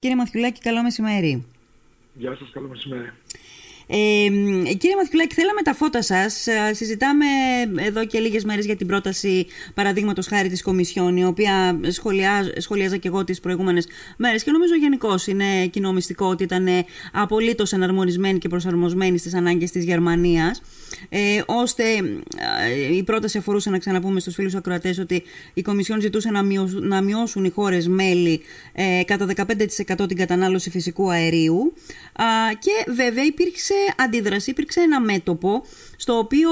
Κύριε 0.00 0.16
Μαθιουλάκη, 0.16 0.60
καλό 0.60 0.82
μεσημέρι. 0.82 1.44
Γεια 2.14 2.36
σας, 2.38 2.50
καλό 2.52 2.68
μεσημέρι. 2.68 3.12
Ε, 3.86 4.74
κύριε 4.74 4.96
Μαθιουλάκη, 4.96 5.34
θέλαμε 5.34 5.62
τα 5.62 5.74
φώτα 5.74 6.02
σας. 6.02 6.46
Ε, 6.46 6.74
συζητάμε 6.74 7.24
εδώ 7.76 8.06
και 8.06 8.18
λίγες 8.18 8.44
μέρες 8.44 8.64
για 8.64 8.76
την 8.76 8.86
πρόταση 8.86 9.46
παραδείγματος 9.74 10.26
χάρη 10.26 10.48
της 10.48 10.62
Κομισιόν, 10.62 11.16
η 11.16 11.24
οποία 11.24 11.80
σχολιάζα 12.56 12.96
και 12.96 13.08
εγώ 13.08 13.24
τις 13.24 13.40
προηγούμενες 13.40 13.86
μέρες 14.16 14.44
και 14.44 14.50
νομίζω 14.50 14.74
γενικώς 14.74 15.26
είναι 15.26 15.66
κοινό 15.66 15.92
μυστικό 15.92 16.26
ότι 16.26 16.42
ήταν 16.42 16.66
απολύτως 17.12 17.72
εναρμονισμένη 17.72 18.38
και 18.38 18.48
προσαρμοσμένη 18.48 19.18
στις 19.18 19.34
ανάγκες 19.34 19.70
της 19.70 19.84
Γερμανίας. 19.84 20.62
Ε, 21.08 21.42
ώστε 21.46 21.82
ε, 22.90 22.94
η 22.96 23.02
πρόταση 23.02 23.38
αφορούσε 23.38 23.70
να 23.70 23.78
ξαναπούμε 23.78 24.20
στους 24.20 24.34
φίλους 24.34 24.54
ακροατές 24.54 24.98
ότι 24.98 25.22
η 25.54 25.62
Κομισιόν 25.62 26.00
ζητούσε 26.00 26.30
να, 26.30 26.42
μειώσουν, 26.42 26.86
να 26.86 27.02
μειώσουν 27.02 27.44
οι 27.44 27.50
χώρες 27.50 27.88
μέλη 27.88 28.40
ε, 28.72 29.02
κατά 29.04 29.26
15% 29.36 30.08
την 30.08 30.16
κατανάλωση 30.16 30.70
φυσικού 30.70 31.10
αερίου 31.10 31.72
και 32.58 32.92
βέβαια 32.92 33.24
υπήρξε 33.24 33.74
αντίδραση, 33.96 34.50
υπήρξε 34.50 34.80
ένα 34.80 35.00
μέτωπο 35.00 35.62
στο 35.96 36.18
οποίο 36.18 36.50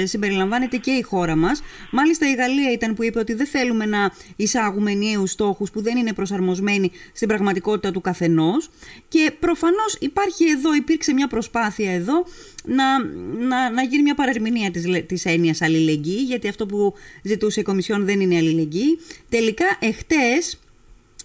ε, 0.00 0.06
συμπεριλαμβάνεται 0.06 0.76
και 0.76 0.90
η 0.90 1.02
χώρα 1.02 1.36
μας. 1.36 1.62
Μάλιστα 1.90 2.30
η 2.30 2.34
Γαλλία 2.34 2.72
ήταν 2.72 2.94
που 2.94 3.04
είπε 3.04 3.18
ότι 3.18 3.34
δεν 3.34 3.46
θέλουμε 3.46 3.86
να 3.86 4.10
εισάγουμε 4.36 4.90
ενιαίους 4.90 5.30
στόχους 5.30 5.70
που 5.70 5.82
δεν 5.82 5.96
είναι 5.96 6.12
προσαρμοσμένοι 6.12 6.90
στην 7.12 7.28
πραγματικότητα 7.28 7.90
του 7.90 8.00
καθενός 8.00 8.70
και 9.08 9.32
προφανώς 9.40 9.96
υπάρχει 10.00 10.44
εδώ, 10.44 10.74
υπήρξε 10.74 11.12
μια 11.12 11.26
προσπάθεια 11.26 11.92
εδώ 11.92 12.24
να, 12.64 13.04
να, 13.48 13.70
να 13.70 13.82
γίνει 13.82 14.02
μια 14.02 14.14
παρερμηνία 14.14 14.70
της, 14.70 15.06
της 15.06 15.24
έννοιας 15.24 15.62
αλληλεγγύη 15.62 16.24
γιατί 16.26 16.48
αυτό 16.48 16.66
που 16.66 16.94
ζητούσε 17.22 17.60
η 17.60 17.62
Κομισιόν 17.62 18.04
δεν 18.04 18.20
είναι 18.20 18.36
αλληλεγγύη. 18.36 18.98
Τελικά 19.28 19.64
εχθές 19.78 20.58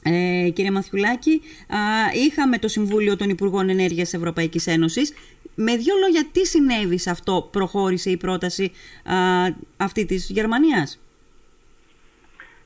ε, 0.03 0.49
κύριε 0.49 0.71
Μαθιουλάκη, 0.71 1.41
είχαμε 2.27 2.57
το 2.57 2.67
Συμβούλιο 2.67 3.15
των 3.15 3.29
Υπουργών 3.29 3.69
Ενέργειας 3.69 4.13
Ευρωπαϊκής 4.13 4.67
Ένωσης. 4.67 5.13
Με 5.55 5.75
δύο 5.75 5.93
λόγια, 6.01 6.23
τι 6.31 6.45
συνέβη 6.45 6.97
σε 6.97 7.09
αυτό 7.09 7.47
προχώρησε 7.51 8.09
η 8.09 8.17
πρόταση 8.17 8.71
αυτή 9.77 10.05
της 10.05 10.29
Γερμανίας; 10.29 10.99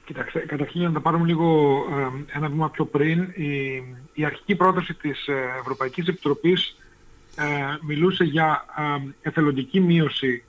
Κοιτάξτε, 0.09 0.39
καταρχήν 0.39 0.81
να 0.81 0.91
τα 0.91 1.01
πάρουμε 1.01 1.25
λίγο 1.25 1.77
ε, 1.91 2.37
ένα 2.37 2.49
βήμα 2.49 2.69
πιο 2.69 2.85
πριν. 2.85 3.19
Η, 3.35 3.83
η 4.13 4.25
αρχική 4.25 4.55
πρόταση 4.55 4.93
της 4.93 5.27
ε, 5.27 5.33
Ευρωπαϊκής 5.59 6.07
Επιτροπής 6.07 6.67
ε, 6.67 6.88
μιλούσε 7.81 8.23
για 8.23 8.65
εθελοντική 9.21 9.79
μείωση 9.79 10.43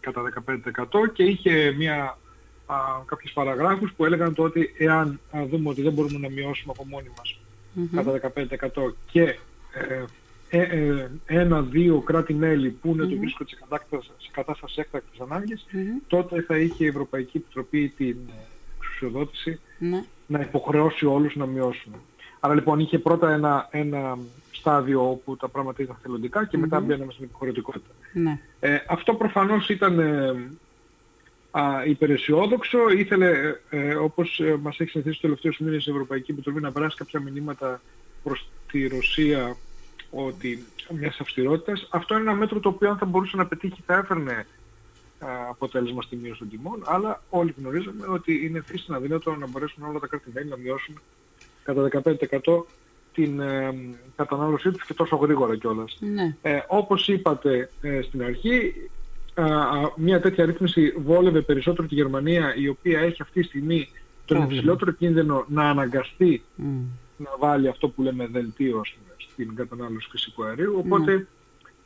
κατά 0.00 0.22
15% 0.46 1.12
και 1.12 1.22
είχε 1.22 1.74
μια 1.76 2.18
α, 2.66 2.76
κάποιες 3.04 3.32
παραγράφους 3.32 3.92
που 3.92 4.04
έλεγαν 4.04 4.34
το 4.34 4.42
ότι 4.42 4.74
εάν 4.78 5.20
δούμε 5.50 5.68
ότι 5.68 5.82
δεν 5.82 5.92
μπορούμε 5.92 6.18
να 6.18 6.30
μειώσουμε 6.30 6.72
από 6.76 6.84
μόνοι 6.84 7.08
μας 7.16 7.38
κατά 7.94 8.32
15% 8.84 8.92
και 9.10 9.36
ε, 9.74 10.04
ε, 10.48 10.60
ε, 10.60 11.10
ένα-δύο 11.26 12.00
κράτη-μέλη 12.00 12.70
που 12.70 12.88
είναι 12.88 13.06
το 13.06 13.16
βρίσκονται 13.16 13.50
σε 13.50 13.56
κατάσταση, 13.60 14.10
σε 14.18 14.28
κατάσταση 14.32 14.80
έκτακτης 14.80 15.20
ανάγκης, 15.20 15.66
τότε 16.06 16.42
θα 16.42 16.58
είχε 16.58 16.84
η 16.84 16.86
Ευρωπαϊκή 16.88 17.36
Επιτροπή 17.36 17.92
την 17.96 18.16
εξουσιοδότηση 18.76 19.60
ναι. 19.78 20.04
να 20.26 20.40
υποχρεώσει 20.40 21.06
όλους 21.06 21.36
να 21.36 21.46
μειώσουν. 21.46 21.94
Άρα 22.44 22.54
λοιπόν 22.54 22.78
είχε 22.78 22.98
πρώτα 22.98 23.32
ένα, 23.32 23.68
ένα 23.70 24.18
στάδιο 24.50 25.10
όπου 25.10 25.36
τα 25.36 25.48
πράγματα 25.48 25.82
ήταν 25.82 25.96
θελοντικά 26.02 26.46
και 26.46 26.58
μετά 26.58 26.80
μπαίναμε 26.80 27.12
στην 27.12 27.24
υποχρεωτικότητα. 27.24 27.90
Ναι. 28.12 28.38
Ε, 28.60 28.76
αυτό 28.88 29.14
προφανώς 29.14 29.68
ήταν 29.68 30.00
α, 31.50 31.84
υπεραισιόδοξο. 31.84 32.88
Ήθελε, 32.88 33.30
ε, 33.70 33.88
ε 33.88 33.94
όπως 33.94 34.40
ε, 34.40 34.56
μας 34.62 34.80
έχει 34.80 34.90
συνηθίσει 34.90 35.14
τους 35.14 35.20
τελευταίους 35.20 35.58
μήνες 35.58 35.86
η 35.86 35.90
Ευρωπαϊκή 35.90 36.30
Επιτροπή 36.30 36.60
να 36.60 36.72
περάσει 36.72 36.96
κάποια 36.96 37.20
μηνύματα 37.20 37.80
προς 38.22 38.48
τη 38.70 38.86
Ρωσία 38.86 39.56
ότι 40.10 40.64
μιας 40.90 41.18
αυστηρότητας. 41.20 41.88
Αυτό 41.90 42.14
είναι 42.14 42.22
ένα 42.22 42.34
μέτρο 42.34 42.60
το 42.60 42.68
οποίο 42.68 42.90
αν 42.90 42.98
θα 42.98 43.06
μπορούσε 43.06 43.36
να 43.36 43.46
πετύχει 43.46 43.82
θα 43.86 43.94
έφερνε 43.94 44.46
αποτέλεσμα 45.48 46.02
στη 46.02 46.16
μείωση 46.16 46.38
των 46.38 46.48
τιμών, 46.48 46.82
αλλά 46.86 47.22
όλοι 47.30 47.54
γνωρίζουμε 47.58 48.06
ότι 48.06 48.46
είναι 48.46 48.62
φύσινα 48.66 48.96
αδύνατο 48.96 49.34
να 49.34 49.46
μπορέσουν 49.46 49.84
όλα 49.84 49.98
τα 49.98 50.06
κράτη-μέλη 50.06 50.48
να 50.48 50.56
μειώσουν 50.56 51.00
κατά 51.64 51.88
15% 52.02 52.62
την 53.14 53.40
ε, 53.40 53.74
κατανάλωσή 54.16 54.70
τους 54.70 54.86
και 54.86 54.94
τόσο 54.94 55.16
γρήγορα 55.16 55.56
κιόλας. 55.56 55.98
Ναι. 56.00 56.36
Ε, 56.42 56.60
όπως 56.68 57.08
είπατε 57.08 57.70
ε, 57.80 58.00
στην 58.02 58.22
αρχή, 58.22 58.74
μια 59.96 60.20
τέτοια 60.20 60.44
ρύθμιση 60.44 60.94
βόλευε 60.96 61.40
περισσότερο 61.40 61.88
τη 61.88 61.94
Γερμανία 61.94 62.54
η 62.56 62.68
οποία 62.68 63.00
έχει 63.00 63.22
αυτή 63.22 63.40
τη 63.40 63.46
στιγμή 63.46 63.88
τον 64.24 64.42
υψηλότερο 64.42 64.90
κίνδυνο 64.90 65.44
να 65.48 65.68
αναγκαστεί 65.68 66.42
να 67.16 67.30
βάλει 67.38 67.68
αυτό 67.68 67.88
που 67.88 68.02
λέμε 68.02 68.26
δελτίο 68.26 68.82
στην 69.16 69.54
κατανάλωση 69.54 70.08
φυσικού 70.10 70.44
αερίου. 70.44 70.74
Οπότε 70.78 71.26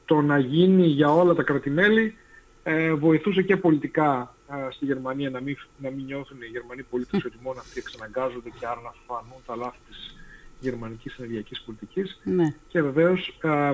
το 0.05 0.21
να 0.21 0.39
γίνει 0.39 0.87
για 0.87 1.15
όλα 1.15 1.35
τα 1.35 1.43
κρατημέλη 1.43 2.15
ε, 2.63 2.93
βοηθούσε 2.95 3.43
και 3.43 3.57
πολιτικά 3.57 4.21
ε, 4.21 4.38
στη 4.71 4.85
Γερμανία 4.85 5.31
να 5.31 5.41
μην, 5.41 5.57
να 5.79 5.91
μην 5.91 6.05
νιώθουν 6.05 6.43
οι 6.43 6.47
Γερμανοί 6.47 6.83
πολίτες 6.83 7.25
ότι 7.25 7.39
μόνο 7.43 7.59
αυτοί 7.61 7.79
εξαναγκάζονται 7.79 8.51
και 8.59 8.67
άρα 8.67 8.81
να 8.81 8.93
φανούν 9.07 9.41
τα 9.47 9.57
λάθη 9.57 9.79
της 9.89 10.17
γερμανικής 10.61 11.15
ενεργειακής 11.19 11.61
πολιτικής. 11.61 12.21
Ναι. 12.25 12.55
Και 12.69 12.83
βεβαίως 12.83 13.39
ε, 13.43 13.73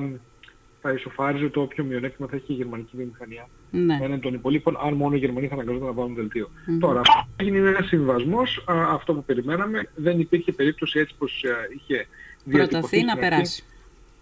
θα 0.81 0.93
ισοφάριζε 0.93 1.49
το 1.49 1.61
όποιο 1.61 1.85
μειονέκτημα 1.85 2.29
θα 2.29 2.37
έχει 2.37 2.53
η 2.53 2.55
γερμανική 2.55 2.97
βιομηχανία 2.97 3.49
ναι. 3.71 3.99
έναν 4.03 4.21
των 4.21 4.35
υπολείπων, 4.35 4.77
αν 4.85 4.95
μόνο 4.95 5.15
οι 5.15 5.19
Γερμανοί 5.19 5.47
θα 5.49 5.55
αναγκαζόταν 5.55 5.87
να 5.87 5.93
βάλουν 5.93 6.15
δελτίο. 6.15 6.51
Mm-hmm. 6.51 6.79
Τώρα, 6.81 7.01
έγινε 7.37 7.69
ένα 7.69 7.83
συμβασμός, 7.83 8.65
αυτό 8.67 9.15
που 9.15 9.25
περιμέναμε, 9.25 9.89
δεν 9.95 10.21
υπήρχε 10.21 10.53
περίπτωση 10.53 10.99
έτσι 10.99 11.15
πως 11.19 11.45
είχε 11.77 12.07
διατυπωθεί 12.45 13.05
να 13.05 13.17
περάσει. 13.17 13.65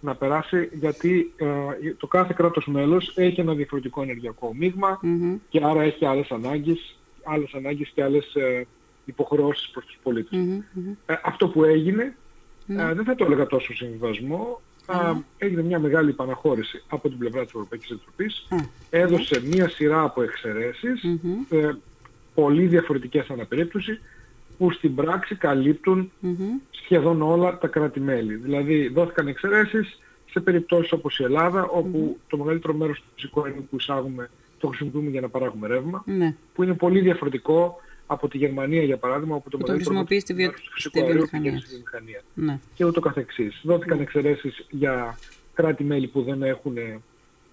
Να 0.03 0.15
περάσει 0.15 0.69
γιατί 0.73 1.33
ε, 1.35 1.45
το 1.97 2.07
κάθε 2.07 2.33
κράτος 2.35 2.67
μέλος 2.67 3.13
έχει 3.15 3.39
ένα 3.39 3.53
διαφορετικό 3.53 4.01
ενεργειακό 4.01 4.53
μείγμα 4.53 4.99
mm-hmm. 5.03 5.37
και 5.49 5.61
άρα 5.63 5.81
έχει 5.81 6.05
άλλες 6.05 6.31
ανάγκες, 6.31 6.95
άλλες 7.23 7.53
ανάγκες 7.53 7.91
και 7.93 8.03
άλλες 8.03 8.35
ε, 8.35 8.67
υποχρεώσεις 9.05 9.69
προς 9.69 9.85
τους 9.85 9.99
πολίτες. 10.03 10.39
Mm-hmm. 10.39 10.95
Ε, 11.05 11.13
αυτό 11.23 11.47
που 11.47 11.63
έγινε, 11.63 12.15
ναι. 12.65 12.83
ε, 12.83 12.93
δεν 12.93 13.05
θα 13.05 13.15
το 13.15 13.25
έλεγα 13.25 13.47
τόσο 13.47 13.73
συμβασμό, 13.73 14.61
α, 14.85 15.13
έγινε 15.37 15.61
μια 15.61 15.79
μεγάλη 15.79 16.09
επαναχώρηση 16.09 16.83
από 16.87 17.09
την 17.09 17.17
πλευρά 17.17 17.41
της 17.43 17.53
Ευρωπαϊκής 17.53 17.89
Επιτροπής. 17.89 18.47
Έδωσε 18.89 19.41
μια 19.45 19.69
σειρά 19.69 20.01
από 20.01 20.21
εξαιρέσεις, 20.21 21.03
ε, 21.49 21.71
πολύ 22.33 22.65
διαφορετικές 22.65 23.29
αναπερίπτωση, 23.29 23.99
που 24.57 24.71
στην 24.71 24.95
πράξη 24.95 25.35
καλύπτουν 25.35 26.11
σχεδόν 26.71 27.21
όλα 27.21 27.57
τα 27.57 27.67
κράτη-μέλη. 27.67 28.35
Δηλαδή 28.35 28.87
δόθηκαν 28.87 29.27
εξαιρέσεις 29.27 29.99
σε 30.31 30.39
περιπτώσεις 30.39 30.91
όπως 30.91 31.19
η 31.19 31.23
Ελλάδα, 31.23 31.63
όπου 31.63 32.17
το 32.27 32.37
μεγαλύτερο 32.37 32.73
μέρος 32.73 32.97
του 32.97 33.05
φυσικού 33.13 33.43
αερίου 33.43 33.67
που 33.69 33.75
εισάγουμε 33.75 34.29
το 34.59 34.67
χρησιμοποιούμε 34.67 35.09
για 35.09 35.21
να 35.21 35.29
παράγουμε 35.29 35.67
ρεύμα, 35.67 36.03
ναι. 36.05 36.35
που 36.53 36.63
είναι 36.63 36.73
πολύ 36.73 36.99
διαφορετικό 36.99 37.81
από 38.07 38.27
τη 38.27 38.37
Γερμανία 38.37 38.83
για 38.83 38.97
παράδειγμα, 38.97 39.35
όπου 39.35 39.49
το 39.49 39.57
μεγαλύτερο 39.57 39.95
μέρος 39.95 40.61
του 40.61 40.71
φυσικού 40.71 40.99
αερίου 40.99 41.27
πηγαίνει 41.31 41.59
στη 41.59 41.69
βιομηχανία. 41.69 42.21
Ναι. 42.33 42.59
Και 42.75 42.85
ούτω 42.85 42.99
καθεξής. 42.99 43.61
Δόθηκαν 43.63 43.97
ναι. 43.97 44.03
εξαιρέσεις 44.03 44.65
για 44.69 45.17
κράτη-μέλη 45.53 46.07
που 46.07 46.21
δεν 46.21 46.43
έχουν 46.43 46.77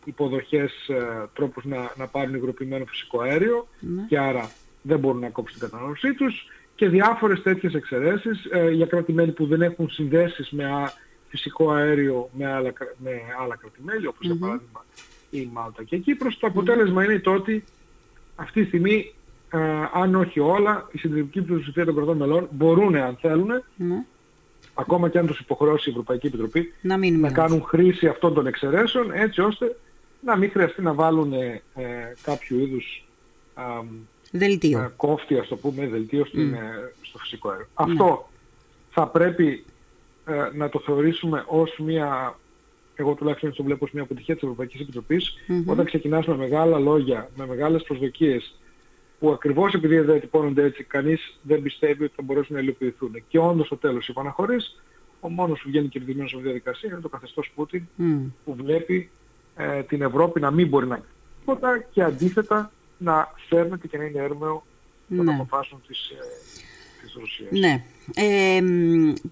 υποδοχές, 0.04 0.88
ε, 0.88 1.28
τρόπους 1.34 1.64
να, 1.64 1.92
να 1.96 2.06
πάρουν 2.06 2.34
υγροποιημένο 2.34 2.84
φυσικό 2.84 3.20
αέριο 3.20 3.66
ναι. 3.80 4.02
και 4.08 4.18
άρα 4.18 4.50
δεν 4.82 4.98
μπορούν 4.98 5.20
να 5.20 5.28
κόψουν 5.28 5.58
την 5.58 5.68
κατανάλωσή 5.68 6.14
τους 6.14 6.46
και 6.80 6.88
διάφορες 6.88 7.42
τέτοιες 7.42 7.74
εξαιρέσεις 7.74 8.44
ε, 8.50 8.70
για 8.70 8.86
κράτη-μέλη 8.86 9.32
που 9.32 9.46
δεν 9.46 9.62
έχουν 9.62 9.90
συνδέσεις 9.90 10.50
με 10.50 10.64
α, 10.64 10.92
φυσικό 11.28 11.70
αέριο 11.70 12.30
με 12.32 12.46
άλλα, 12.46 12.72
με 12.96 13.10
άλλα 13.40 13.56
κράτη-μέλη, 13.56 14.06
όπως 14.06 14.18
mm-hmm. 14.20 14.30
για 14.30 14.36
παράδειγμα 14.40 14.84
η 15.30 15.48
Μάλτα 15.52 15.82
και 15.82 15.96
η 15.96 15.98
Κύπρος. 15.98 16.38
Το 16.38 16.46
αποτέλεσμα 16.46 17.04
είναι 17.04 17.18
το 17.18 17.32
ότι 17.32 17.64
αυτή 18.36 18.60
τη 18.60 18.66
στιγμή, 18.66 19.14
ε, 19.50 19.58
αν 19.92 20.14
όχι 20.14 20.40
όλα, 20.40 20.88
η 20.92 20.98
συντηρητική 20.98 21.42
πλειοψηφία 21.42 21.84
των 21.84 21.94
κρατών 21.94 22.16
μελών 22.16 22.48
μπορούν, 22.50 22.96
αν 22.96 23.16
θέλουν, 23.20 23.50
mm-hmm. 23.50 24.04
ακόμα 24.74 25.08
και 25.08 25.18
αν 25.18 25.26
τους 25.26 25.38
υποχρεώσει 25.38 25.88
η 25.88 25.92
Ευρωπαϊκή 25.92 26.26
Επιτροπή, 26.26 26.72
να, 26.80 26.96
να 27.10 27.32
κάνουν 27.32 27.62
χρήση 27.62 28.06
αυτών 28.06 28.34
των 28.34 28.46
εξαιρέσεων, 28.46 29.12
έτσι 29.12 29.40
ώστε 29.40 29.76
να 30.20 30.36
μην 30.36 30.50
χρειαστεί 30.50 30.82
να 30.82 30.92
βάλουν 30.92 31.32
ε, 31.32 31.62
κάποιο 32.22 32.58
είδους 32.58 33.04
Δελτίο. 34.30 34.92
κόφτη, 34.96 35.38
ας 35.38 35.48
το 35.48 35.56
πούμε, 35.56 35.86
δελτίο 35.86 36.24
στην, 36.24 36.56
στο 37.02 37.18
φυσικό 37.18 37.48
αέριο. 37.48 37.66
Ναι. 37.86 37.92
Αυτό 37.92 38.28
θα 38.90 39.06
πρέπει 39.06 39.64
ε, 40.24 40.50
να 40.54 40.68
το 40.68 40.80
θεωρήσουμε 40.84 41.44
ως 41.46 41.78
μια, 41.78 42.38
εγώ 42.94 43.14
τουλάχιστον 43.14 43.54
το 43.54 43.62
βλέπω 43.62 43.84
ως 43.84 43.90
μια 43.92 44.02
αποτυχία 44.02 44.34
της 44.34 44.42
Ευρωπαϊκής 44.42 44.80
Επιτροπής, 44.80 45.34
όταν 45.66 45.84
ξεκινάς 45.84 46.26
με 46.26 46.36
μεγάλα 46.36 46.78
λόγια, 46.78 47.30
με 47.36 47.46
μεγάλες 47.46 47.82
προσδοκίες, 47.82 48.54
που 49.18 49.30
ακριβώς 49.30 49.74
επειδή 49.74 49.94
δεν 49.94 50.04
διατυπώνονται 50.04 50.64
έτσι, 50.64 50.84
κανείς 50.84 51.38
δεν 51.42 51.62
πιστεύει 51.62 52.04
ότι 52.04 52.12
θα 52.16 52.22
μπορέσουν 52.22 52.54
να 52.54 52.62
υλοποιηθούν. 52.62 53.22
Και 53.28 53.38
όντως 53.38 53.66
στο 53.66 53.76
τέλος 53.76 54.08
υπαναχωρείς, 54.08 54.82
ο 55.20 55.28
μόνος 55.28 55.60
που 55.60 55.68
βγαίνει 55.68 55.88
κερδισμένος 55.88 56.32
από 56.32 56.40
τη 56.40 56.46
διαδικασία 56.46 56.90
είναι 56.92 57.00
το 57.00 57.08
καθεστώς 57.08 57.50
Πούτιν, 57.54 57.82
που 58.44 58.54
βλέπει 58.54 59.10
ε, 59.56 59.82
την 59.82 60.02
Ευρώπη 60.02 60.40
να 60.40 60.50
μην 60.50 60.68
μπορεί 60.68 60.86
να 60.86 61.02
κάνει 61.60 61.84
και 61.90 62.02
αντίθετα 62.02 62.70
να 63.00 63.32
σέρνεται 63.48 63.86
και 63.86 63.96
να 63.96 64.04
είναι 64.04 64.22
έρμεο 64.22 64.62
των 65.16 65.24
ναι. 65.24 65.34
αποφάσεων 65.34 65.82
της, 65.86 66.08
ε, 66.08 66.16
της 67.02 67.14
Ρωσίας. 67.14 67.50
Ναι. 67.50 67.84
Ε, 68.14 68.60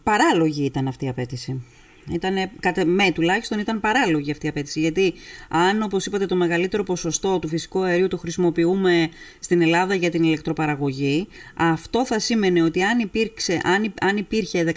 παράλογη 0.03 0.65
ήταν 0.65 0.89
αυτή 0.89 1.05
η 1.05 1.09
απέτηση. 1.09 1.67
Ήταν, 2.13 2.51
κατά 2.61 2.85
με 2.85 3.11
τουλάχιστον 3.15 3.59
ήταν 3.59 3.81
παράλογη 3.81 4.31
αυτή 4.31 4.47
η 4.47 4.49
απέτηση. 4.49 4.81
Γιατί 4.81 5.15
αν, 5.49 5.83
όπως 5.83 6.07
είπατε, 6.07 6.27
το 6.27 6.37
μεγαλύτερο 6.37 6.83
ποσοστό 6.83 7.39
του 7.39 7.49
φυσικού 7.49 7.83
αερίου 7.83 8.09
το 8.09 8.17
χρησιμοποιούμε 8.17 9.09
στην 9.39 9.63
Ελλάδα 9.63 9.95
για 9.95 10.11
την 10.11 10.23
ηλεκτροπαραγωγή, 10.23 11.29
αυτό 11.55 12.07
θα 12.07 12.19
σήμαινε 12.19 12.63
ότι 12.63 12.83
αν, 12.83 12.99
υπήρξε, 12.99 13.61
αν, 13.65 13.95
αν 14.01 14.17
υπήρχε 14.17 14.73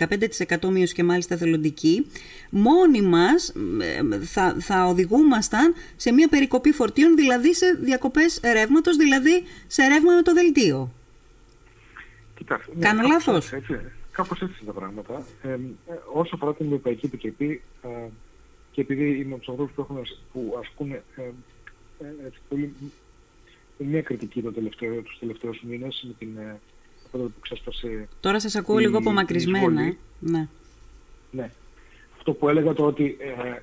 15% 0.59 0.69
μείωση 0.69 0.93
και 0.93 1.03
μάλιστα 1.03 1.37
θελοντική, 1.37 2.05
μόνοι 2.49 3.01
μας 3.01 3.53
θα, 4.23 4.55
θα 4.59 4.85
οδηγούμασταν 4.85 5.73
σε 5.95 6.11
μια 6.11 6.27
περικοπή 6.27 6.71
φορτίων, 6.71 7.15
δηλαδή 7.15 7.55
σε 7.55 7.77
διακοπές 7.81 8.39
ρεύματος, 8.43 8.95
δηλαδή 8.95 9.43
σε 9.67 9.87
ρεύμα 9.87 10.15
με 10.15 10.21
το 10.21 10.33
δελτίο. 10.33 10.91
Κοιτάξτε, 12.37 12.71
ναι, 12.75 12.85
Κάνω 12.85 13.01
λάθος; 13.07 13.53
Κάπως 14.11 14.41
έτσι 14.41 14.57
είναι 14.61 14.71
τα 14.71 14.79
πράγματα. 14.79 15.25
Ε, 15.41 15.57
όσο 16.13 16.35
αφορά 16.35 16.53
την 16.53 16.65
Ευρωπαϊκή 16.65 17.05
Επιτροπή 17.05 17.61
ε, 17.81 18.07
και 18.71 18.81
επειδή 18.81 19.09
είμαι 19.09 19.33
από 19.33 19.39
τους 19.39 19.49
ανθρώπους 19.49 19.73
που, 19.75 19.81
έχουν, 19.81 20.05
που 20.33 20.57
ασκούν 20.59 20.91
ε, 20.91 21.03
ε, 21.99 22.25
έτσι, 22.25 22.39
πολύ, 22.49 22.73
μια 23.77 24.01
κριτική 24.01 24.41
το 24.41 24.51
τελευταίο, 24.51 25.01
τους 25.01 25.19
τελευταίους 25.19 25.61
μήνες 25.61 26.05
με 26.07 26.13
την 26.19 26.37
ε, 26.37 26.59
που 27.11 27.31
ξέσπασε 27.39 28.07
Τώρα 28.19 28.39
σας 28.39 28.55
ακούω 28.55 28.77
λίγο 28.77 28.97
απομακρυσμένα. 28.97 29.95
Ναι. 30.19 30.47
ναι. 31.31 31.51
Αυτό 32.17 32.33
που 32.33 32.49
έλεγα 32.49 32.73
το 32.73 32.85
ότι 32.85 33.17
ε, 33.19 33.59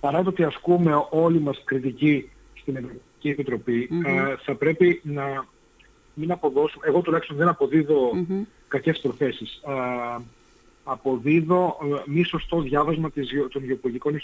παρά 0.00 0.22
το 0.22 0.28
ότι 0.28 0.44
ασκούμε 0.44 1.06
όλοι 1.10 1.40
μας 1.40 1.62
κριτική 1.64 2.30
στην 2.54 2.76
Ευρωπαϊκή 2.76 3.28
Επιτροπή, 3.28 3.88
ε, 4.04 4.36
θα 4.44 4.54
πρέπει 4.54 5.00
να 5.04 5.46
μην 6.18 6.32
αποδώσουμε, 6.32 6.86
εγώ 6.86 7.00
τουλάχιστον 7.00 7.36
δεν 7.36 7.48
αποδίδω 7.48 8.10
mm-hmm. 8.14 8.46
κακές 8.68 9.00
προθέσεις. 9.00 9.60
Α, 9.64 9.74
αποδίδω 10.88 11.78
ε, 11.82 12.10
μη 12.10 12.22
σωστό 12.22 12.60
διάβασμα 12.60 13.10
της, 13.10 13.28
των 13.50 13.64
γεωπολιτικών 13.64 14.14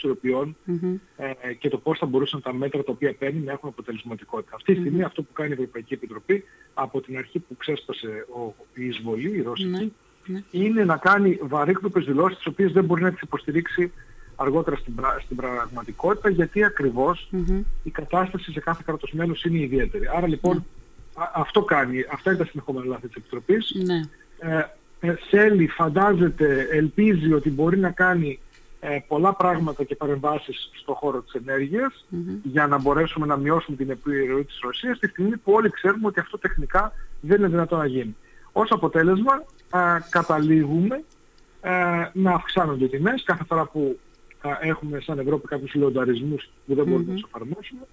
ε, 1.16 1.54
και 1.58 1.68
το 1.68 1.78
πώς 1.78 1.98
θα 1.98 2.06
μπορούσαν 2.06 2.42
τα 2.42 2.52
μέτρα 2.52 2.84
τα 2.84 2.92
οποία 2.92 3.14
παίρνει 3.14 3.40
να 3.40 3.52
έχουν 3.52 3.68
αποτελεσματικότητα. 3.68 4.54
Αυτή 4.54 4.74
τη 4.74 4.80
στιγμή 4.80 5.02
αυτό 5.02 5.22
που 5.22 5.32
κάνει 5.32 5.50
η 5.50 5.52
Ευρωπαϊκή 5.52 5.94
Επιτροπή 5.94 6.44
από 6.74 7.00
την 7.00 7.16
αρχή 7.16 7.38
που 7.38 7.56
ξέσπασε 7.56 8.26
ο, 8.36 8.54
η 8.74 8.86
εισβολή, 8.86 9.30
η 9.30 9.42
ρωσικη 9.42 9.92
ναι, 10.26 10.42
είναι 10.50 10.84
να 10.84 10.96
κάνει 10.96 11.38
βαρύκτοπες 11.42 12.04
δηλώσεις 12.04 12.36
τις 12.36 12.46
οποίες 12.46 12.72
δεν 12.72 12.84
μπορεί 12.84 13.02
να 13.02 13.12
τις 13.12 13.20
υποστηρίξει 13.20 13.92
αργότερα 14.36 14.76
στην, 14.76 14.94
στην 15.24 15.36
πραγματικότητα 15.36 16.28
γιατί 16.28 16.60
η 17.82 17.90
κατάσταση 17.90 18.52
σε 18.52 18.60
κάθε 18.60 18.82
κράτος 18.86 19.12
μέλος 19.12 19.44
είναι 19.44 19.58
ιδιαίτερη. 19.58 20.04
Άρα 20.14 20.26
λοιπόν 20.26 20.54
ναι 20.54 20.62
αυτό 21.14 21.62
κάνει, 21.62 22.04
αυτά 22.12 22.30
είναι 22.30 22.38
τα 22.38 22.44
συνεχόμενα 22.50 22.86
λάθη 22.86 23.06
της 23.06 23.16
Επιτροπής. 23.16 23.74
Ναι. 23.84 24.00
Ε, 24.38 24.66
ε, 25.00 25.14
θέλει, 25.30 25.66
φαντάζεται, 25.66 26.68
ελπίζει 26.70 27.32
ότι 27.32 27.50
μπορεί 27.50 27.78
να 27.78 27.90
κάνει 27.90 28.38
ε, 28.80 28.98
πολλά 29.08 29.32
πράγματα 29.34 29.84
και 29.84 29.96
παρεμβάσεις 29.96 30.70
στον 30.72 30.94
χώρο 30.94 31.20
της 31.20 31.32
ενεργειας 31.32 32.06
για 32.42 32.66
να 32.66 32.78
μπορέσουμε 32.78 33.26
να 33.26 33.36
μειώσουμε 33.36 33.76
την 33.76 33.90
επιρροή 33.90 34.44
της 34.44 34.58
Ρωσίας 34.62 34.98
τη 34.98 35.08
στιγμή 35.08 35.36
που 35.36 35.52
όλοι 35.52 35.70
ξέρουμε 35.70 36.06
ότι 36.06 36.20
αυτό 36.20 36.38
τεχνικά 36.38 36.92
δεν 37.20 37.38
είναι 37.38 37.48
δυνατό 37.48 37.76
να 37.76 37.86
γίνει. 37.86 38.16
Ως 38.52 38.70
αποτέλεσμα 38.70 39.44
καταλήγουμε 40.10 41.04
να 42.12 42.32
αυξάνονται 42.32 42.84
οι 42.84 42.88
τιμές 42.88 43.22
κάθε 43.22 43.44
φορά 43.44 43.64
που 43.64 43.98
έχουμε 44.60 45.00
σαν 45.00 45.18
Ευρώπη 45.18 45.46
κάποιους 45.46 45.74
λεονταρισμούς 45.74 46.50
που 46.66 46.74
δεν 46.74 46.84
μπορούμε 46.84 47.04
να 47.08 47.14
τους 47.14 47.24
εφαρμόσουμε 47.26 47.86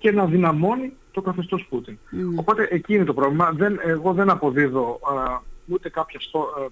και 0.00 0.12
να 0.12 0.26
δυναμώνει 0.26 0.92
το 1.10 1.20
καθεστώς 1.20 1.66
Πούτιν. 1.68 1.98
Mm. 2.12 2.38
Οπότε 2.38 2.68
εκεί 2.70 2.94
είναι 2.94 3.04
το 3.04 3.14
πρόβλημα. 3.14 3.52
Δεν, 3.52 3.80
εγώ 3.84 4.12
δεν 4.12 4.30
αποδίδω 4.30 5.00
α, 5.02 5.40
ούτε 5.66 5.88
κάποια 5.88 6.20
στο, 6.20 6.38
α, 6.38 6.66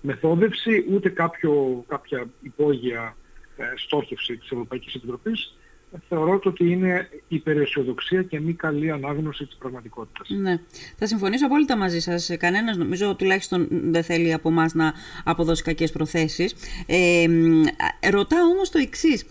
μεθόδευση, 0.00 0.84
ούτε 0.90 1.08
κάποιο, 1.08 1.84
κάποια 1.88 2.26
υπόγεια 2.42 3.16
ε, 3.56 3.64
στόχευση 3.76 4.36
της 4.36 4.50
Ευρωπαϊκής 4.50 4.94
Επιτροπής 4.94 5.54
θεωρώ 6.08 6.40
ότι 6.44 6.70
είναι 6.70 7.08
υπεραισιοδοξία 7.28 8.22
και 8.22 8.40
μη 8.40 8.52
καλή 8.52 8.90
ανάγνωση 8.90 9.46
της 9.46 9.56
πραγματικότητας. 9.56 10.28
Ναι. 10.28 10.60
Θα 10.98 11.06
συμφωνήσω 11.06 11.46
απόλυτα 11.46 11.76
μαζί 11.76 12.00
σας. 12.00 12.30
Κανένας 12.38 12.76
νομίζω 12.76 13.14
τουλάχιστον 13.14 13.68
δεν 13.70 14.02
θέλει 14.02 14.32
από 14.32 14.48
εμά 14.48 14.66
να 14.74 14.92
αποδώσει 15.24 15.62
κακές 15.62 15.92
προθέσεις. 15.92 16.54
Ε, 16.86 17.26
ρωτάω 18.10 18.44
όμως 18.44 18.70
το 18.70 18.78
εξής. 18.78 19.24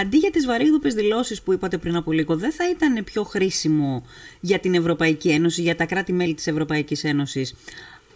Αντί 0.00 0.16
για 0.16 0.30
τις 0.30 0.46
βαρύγδουπες 0.46 0.94
δηλώσεις 0.94 1.42
που 1.42 1.52
είπατε 1.52 1.78
πριν 1.78 1.96
από 1.96 2.12
λίγο, 2.12 2.36
δεν 2.36 2.52
θα 2.52 2.68
ήταν 2.70 3.04
πιο 3.04 3.22
χρήσιμο 3.22 4.04
για 4.40 4.58
την 4.58 4.74
Ευρωπαϊκή 4.74 5.30
Ένωση, 5.30 5.62
για 5.62 5.76
τα 5.76 5.86
κράτη-μέλη 5.86 6.34
της 6.34 6.46
Ευρωπαϊκής 6.46 7.04
Ένωσης, 7.04 7.54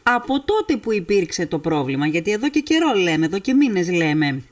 από 0.02 0.44
τότε 0.44 0.76
που 0.76 0.92
υπήρξε 0.92 1.46
το 1.46 1.58
πρόβλημα, 1.58 2.06
γιατί 2.06 2.30
εδώ 2.30 2.50
και 2.50 2.60
καιρό 2.60 2.92
λέμε, 2.92 3.26
εδώ 3.26 3.38
και 3.38 3.54
μήνες 3.54 3.90
λέμε, 3.90 4.42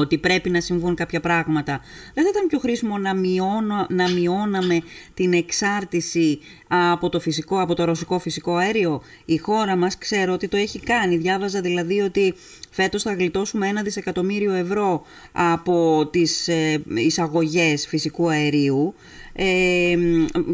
ότι 0.00 0.18
πρέπει 0.18 0.50
να 0.50 0.60
συμβούν 0.60 0.94
κάποια 0.94 1.20
πράγματα. 1.20 1.80
Δεν 2.14 2.24
θα 2.24 2.30
ήταν 2.30 2.46
πιο 2.46 2.58
χρήσιμο 2.58 2.98
να, 2.98 3.14
μειώνω, 3.14 3.86
να 3.88 4.10
μειώναμε 4.10 4.82
την 5.14 5.32
εξάρτηση 5.32 6.38
από 6.68 7.08
το, 7.08 7.20
φυσικό, 7.20 7.60
από 7.60 7.74
το 7.74 7.84
ρωσικό 7.84 8.18
φυσικό 8.18 8.54
αέριο; 8.56 9.02
Η 9.24 9.36
χώρα 9.36 9.76
μας 9.76 9.98
ξέρω 9.98 10.32
ότι 10.32 10.48
το 10.48 10.56
έχει 10.56 10.80
κάνει. 10.80 11.16
Διάβαζα 11.16 11.60
δηλαδή 11.60 12.00
ότι 12.00 12.34
φέτος 12.70 13.02
θα 13.02 13.14
γλιτώσουμε 13.14 13.68
ένα 13.68 13.82
δισεκατομμύριο 13.82 14.52
ευρώ 14.52 15.02
από 15.32 16.06
τις 16.12 16.48
ε, 16.48 16.82
εισαγωγές 16.94 17.86
φυσικού 17.86 18.28
αερίου 18.30 18.94
ε, 19.36 19.96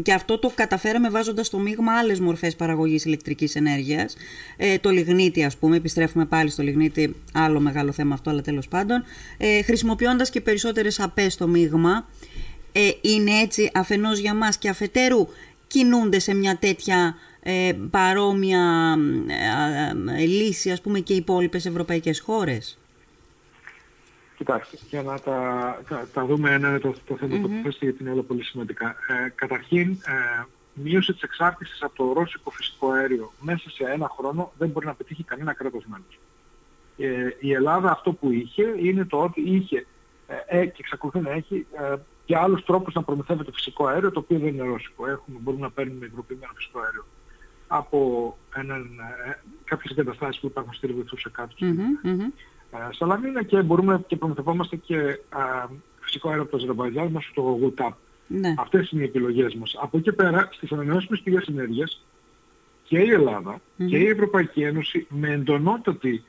και 0.03 0.13
αυτό 0.13 0.39
το 0.39 0.51
καταφέραμε 0.55 1.09
βάζοντας 1.09 1.47
στο 1.47 1.59
μείγμα 1.59 1.97
άλλες 1.97 2.19
μορφές 2.19 2.55
παραγωγής 2.55 3.05
ηλεκτρικής 3.05 3.55
ενέργειας. 3.55 4.15
Ε, 4.57 4.77
το 4.77 4.89
λιγνίτη 4.89 5.43
ας 5.43 5.57
πούμε, 5.57 5.75
επιστρέφουμε 5.75 6.25
πάλι 6.25 6.49
στο 6.49 6.63
λιγνίτη, 6.63 7.15
άλλο 7.33 7.59
μεγάλο 7.59 7.91
θέμα 7.91 8.13
αυτό, 8.13 8.29
αλλά 8.29 8.41
τέλος 8.41 8.67
πάντων. 8.67 9.03
Ε, 9.37 9.61
χρησιμοποιώντας 9.61 10.29
και 10.29 10.41
περισσότερες 10.41 10.99
απές 10.99 11.33
στο 11.33 11.47
μείγμα. 11.47 12.07
Ε, 12.71 12.89
είναι 13.01 13.31
έτσι 13.31 13.71
αφενός 13.73 14.19
για 14.19 14.33
μας 14.33 14.57
και 14.57 14.69
αφετέρου 14.69 15.27
κινούνται 15.67 16.19
σε 16.19 16.33
μια 16.33 16.57
τέτοια 16.57 17.15
ε, 17.43 17.71
παρόμοια 17.89 18.95
ε, 20.17 20.25
λύση 20.25 20.71
ας 20.71 20.81
πούμε 20.81 20.99
και 20.99 21.13
οι 21.13 21.15
υπόλοιπες 21.15 21.65
ευρωπαϊκές 21.65 22.19
χώρες. 22.19 22.77
Κοιτάξτε, 24.41 24.77
για 24.89 25.03
να 25.03 25.19
τα, 25.19 26.05
τα, 26.13 26.25
δούμε 26.25 26.53
ένα 26.53 26.79
το, 26.79 26.93
το 27.07 27.15
θέμα 27.15 27.35
mm-hmm. 27.35 27.61
που 27.63 27.69
γιατί 27.79 27.97
είναι 28.01 28.11
όλα 28.11 28.21
πολύ 28.21 28.43
σημαντικά. 28.43 28.95
Ε, 29.07 29.29
καταρχήν, 29.35 29.91
ε, 29.91 30.43
μείωση 30.73 31.13
της 31.13 31.21
εξάρτησης 31.21 31.81
από 31.83 31.95
το 31.95 32.13
ρώσικο 32.13 32.49
φυσικό 32.51 32.91
αέριο 32.91 33.31
μέσα 33.41 33.69
σε 33.69 33.83
ένα 33.83 34.09
χρόνο 34.09 34.51
δεν 34.57 34.69
μπορεί 34.69 34.85
να 34.85 34.93
πετύχει 34.93 35.23
κανένα 35.23 35.53
κράτος 35.53 35.83
μέλος. 35.85 36.19
Ε, 36.97 37.35
η 37.39 37.53
Ελλάδα 37.53 37.91
αυτό 37.91 38.11
που 38.11 38.31
είχε 38.31 38.73
είναι 38.77 39.05
το 39.05 39.21
ότι 39.21 39.41
είχε 39.41 39.85
ε, 40.27 40.59
ε 40.59 40.65
και 40.65 40.77
εξακολουθεί 40.79 41.19
να 41.19 41.31
έχει 41.31 41.65
ε, 41.71 41.95
και 42.25 42.37
άλλους 42.37 42.63
τρόπους 42.63 42.93
να 42.93 43.03
προμηθεύεται 43.03 43.51
φυσικό 43.51 43.85
αέριο 43.85 44.11
το 44.11 44.19
οποίο 44.19 44.39
δεν 44.39 44.47
είναι 44.47 44.63
ρώσικο. 44.63 45.07
Έχουμε, 45.07 45.37
μπορούμε 45.41 45.63
να 45.63 45.71
παίρνουμε 45.71 46.05
υγροποιημένο 46.05 46.51
φυσικό 46.55 46.79
αέριο 46.79 47.05
από 47.67 48.37
έναν, 48.55 48.89
ε, 49.27 49.39
κάποιες 49.63 49.97
εγκαταστάσεις 49.97 50.41
που 50.41 50.47
υπάρχουν 50.47 50.73
στη 50.73 50.87
Λιβυθούσα 50.87 51.29
κάτω 51.29 51.55
Σαλαμίνα 52.91 53.43
και 53.43 53.61
μπορούμε 53.61 54.03
και 54.07 54.15
προμηθευόμαστε 54.15 54.75
και 54.75 55.19
α, 55.29 55.67
φυσικό 55.99 56.27
αέριο 56.27 56.43
από 56.43 56.51
το 56.51 56.57
Αζερβαϊτζάν 56.57 57.07
μέσω 57.07 57.31
του 57.33 57.73
GoTap. 57.77 57.91
Ναι. 58.27 58.53
Αυτές 58.57 58.89
είναι 58.89 59.01
οι 59.01 59.05
επιλογές 59.05 59.55
μας. 59.55 59.75
Από 59.81 59.97
εκεί 59.97 60.11
πέρα 60.11 60.49
στις 60.51 60.71
ανανεώσιμες 60.71 61.19
πηγές 61.19 61.47
ενέργειας 61.47 62.05
και 62.83 62.99
η 62.99 63.09
ελλαδα 63.11 63.61
και 63.87 63.97
η 63.97 64.07
Ευρωπαϊκή 64.07 64.61
Ένωση 64.61 65.07
με 65.09 65.29
εντονότατη 65.29 66.23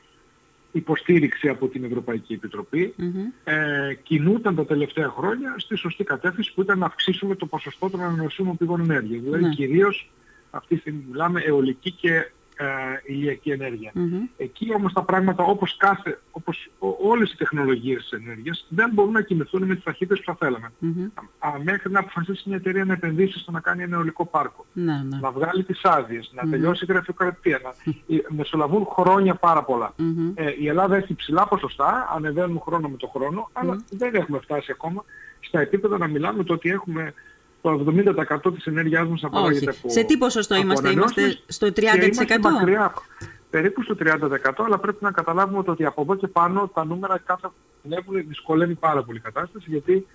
υποστήριξη 0.72 1.48
από 1.48 1.68
την 1.68 1.84
Ευρωπαϊκή 1.84 2.32
Επιτροπή 2.32 2.94
ε, 3.44 3.94
κινούταν 4.02 4.54
τα 4.54 4.64
τελευταία 4.64 5.08
χρόνια 5.08 5.54
στη 5.58 5.76
σωστή 5.76 6.04
κατεύθυνση 6.04 6.54
που 6.54 6.62
ήταν 6.62 6.78
να 6.78 6.86
αυξήσουμε 6.86 7.34
το 7.34 7.46
ποσοστό 7.46 7.90
των 7.90 8.00
ανανεωσίμων 8.02 8.56
πηγών 8.56 8.80
ενέργειας. 8.80 9.22
Δηλαδή 9.22 9.42
ναι. 9.42 9.54
κυρίως 9.54 10.10
αυτή 10.50 10.74
τη 10.74 10.80
στιγμή 10.80 11.04
μιλάμε 11.10 11.40
αιωλική 11.40 11.90
και 11.90 12.30
ε, 12.56 12.66
ηλιακή 13.04 13.56
Εκεί 14.36 14.74
όμως 14.74 14.92
τα 14.92 15.02
πράγματα 15.02 15.44
όπως, 15.44 15.76
κάθε, 15.76 16.20
όπως 16.30 16.70
όλες 17.02 17.32
οι 17.32 17.36
τεχνολογίες 17.36 18.02
της 18.02 18.10
ενέργειας 18.10 18.66
δεν 18.68 18.90
μπορούν 18.92 19.12
να 19.12 19.22
κινηθούν 19.22 19.64
με 19.64 19.74
τις 19.74 19.84
ταχύτητες 19.84 20.18
που 20.18 20.24
θα 20.24 20.34
θέλαμε. 20.34 20.72
μέχρι 21.62 21.90
να 21.90 21.98
αποφασίσει 21.98 22.42
μια 22.46 22.56
εταιρεία 22.56 22.84
να 22.84 22.92
επενδύσει 22.92 23.38
στο 23.38 23.50
να 23.50 23.60
κάνει 23.60 23.82
ένα 23.82 23.96
αιωλικό 23.96 24.26
πάρκο, 24.26 24.66
ναι, 24.72 25.02
ναι. 25.08 25.18
να 25.20 25.30
βγάλει 25.30 25.64
τις 25.64 25.84
άδειες, 25.84 26.32
να 26.34 26.50
τελειώσει 26.50 26.84
η 26.88 26.92
γραφειοκρατία, 26.92 27.60
να 27.64 27.74
μεσολαβούν 28.28 28.86
χρόνια 28.86 29.34
πάρα 29.34 29.62
πολλά. 29.64 29.94
Ε, 30.34 30.54
η 30.58 30.68
Ελλάδα 30.68 30.96
έχει 30.96 31.14
ψηλά 31.14 31.48
ποσοστά, 31.48 32.10
ανεβαίνουν 32.14 32.60
χρόνο 32.60 32.88
με 32.88 32.96
το 32.96 33.06
χρόνο, 33.06 33.50
αλλά 33.52 33.84
δεν 33.90 34.14
έχουμε 34.14 34.38
φτάσει 34.38 34.70
ακόμα 34.70 35.04
στα 35.40 35.60
επίπεδα 35.60 35.98
να 35.98 36.06
μιλάμε 36.06 36.44
το 36.44 36.52
ότι 36.52 36.70
έχουμε 36.70 37.14
το 37.62 37.84
70% 38.46 38.54
της 38.54 38.66
ενέργειάς 38.66 39.08
μας 39.08 39.24
απαγάγεται 39.24 39.70
από 39.70 39.90
Σε 39.90 40.02
τι 40.02 40.16
ποσοστό 40.16 40.54
είμαστε, 40.54 40.90
είμαστε 40.90 41.38
στο 41.46 41.66
30%? 41.66 41.72
Είμαστε 42.12 42.38
μακριά, 42.38 42.92
περίπου 43.50 43.82
στο 43.82 43.96
30% 43.98 44.64
αλλά 44.64 44.78
πρέπει 44.78 45.04
να 45.04 45.10
καταλάβουμε 45.10 45.62
ότι 45.66 45.84
από 45.84 46.02
εδώ 46.02 46.14
και 46.14 46.26
πάνω 46.26 46.70
τα 46.74 46.84
νούμερα 46.84 47.18
κάθε 47.18 47.48
ανέβουν 47.84 48.24
δυσκολεύει 48.28 48.74
πάρα 48.74 49.02
πολύ 49.02 49.18
η 49.18 49.20
κατάσταση 49.20 49.66
γιατί 49.68 50.06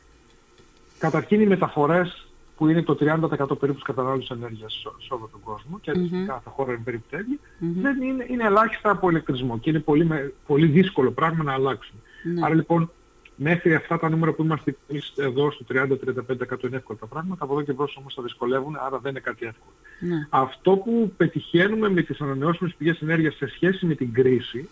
καταρχήν 1.00 1.42
οι 1.42 1.46
μεταφορές 1.46 2.28
που 2.58 2.68
είναι 2.68 2.84
το 2.84 2.98
30% 3.00 3.60
περίπου 3.60 3.74
της 3.74 3.84
κατανάλωσης 3.84 4.30
ενέργειας 4.30 4.74
σε 5.08 5.14
όλο 5.14 5.30
τον 5.32 5.42
κόσμο 5.44 5.80
και 5.82 5.92
mm-hmm. 5.96 6.26
κάθε 6.28 6.50
χώρα 6.50 6.72
είναι 6.72 6.82
περίπου 6.84 7.06
τέτοια, 7.10 7.38
δεν 7.60 8.02
είναι, 8.02 8.26
είναι 8.30 8.44
ελάχιστα 8.44 8.90
από 8.90 9.10
ηλεκτρισμό 9.10 9.58
και 9.58 9.70
είναι 9.70 9.80
πολύ, 9.80 10.34
πολύ 10.48 10.66
δύσκολο 10.66 11.12
πράγμα 11.12 11.44
να 11.44 11.54
αλλάξουν. 11.54 11.96
Ναι. 12.24 12.46
Άρα 12.46 12.56
λοιπόν 12.56 12.92
μέχρι 13.40 13.76
αυτά 13.76 14.00
τα 14.00 14.10
νούμερα 14.10 14.32
που 14.32 14.44
είμαστε 14.44 14.76
εμείς 14.88 15.14
εδώ 15.16 15.52
στο 15.52 15.66
30-35% 15.70 16.64
είναι 16.64 16.76
εύκολα 16.76 17.00
τα 17.00 17.06
πράγματα, 17.06 17.44
από 17.44 17.54
εδώ 17.54 17.62
και 17.62 17.74
μπρος 17.74 17.96
όμως 18.00 18.14
θα 18.14 18.22
δυσκολεύουν, 18.22 18.76
άρα 18.80 19.00
δεν 19.00 19.12
είναι 19.12 19.20
κάτι 19.20 19.46
εύκολο. 19.46 19.74
Ναι. 20.00 20.28
Αυτό 20.30 20.72
που 20.78 21.14
πετυχαίνουμε 21.18 21.90
με 21.90 22.02
τις 22.02 22.22
ανανεώσιμες 22.22 22.74
πηγές 22.78 23.02
ενέργειας 23.02 23.36
σε 23.36 23.48
σχέση 23.48 23.86
με 23.86 23.96
την 23.96 24.14
κρίση 24.14 24.70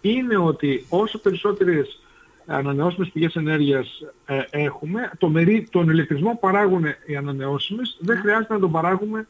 είναι 0.00 0.36
ότι 0.36 0.86
όσο 0.88 1.18
περισσότερες 1.18 2.00
ανανεώσιμες 2.46 3.08
πηγές 3.08 3.34
ενέργειας 3.34 4.02
ε, 4.26 4.42
έχουμε, 4.50 5.10
το 5.18 5.28
μερί, 5.28 5.68
τον 5.70 5.88
ηλεκτρισμό 5.88 6.30
που 6.30 6.38
παράγουν 6.38 6.84
οι 7.06 7.16
ανανεώσιμες 7.16 7.96
δεν 8.00 8.14
ναι. 8.16 8.22
χρειάζεται 8.22 8.54
να 8.54 8.60
τον 8.60 8.70
παράγουμε 8.70 9.26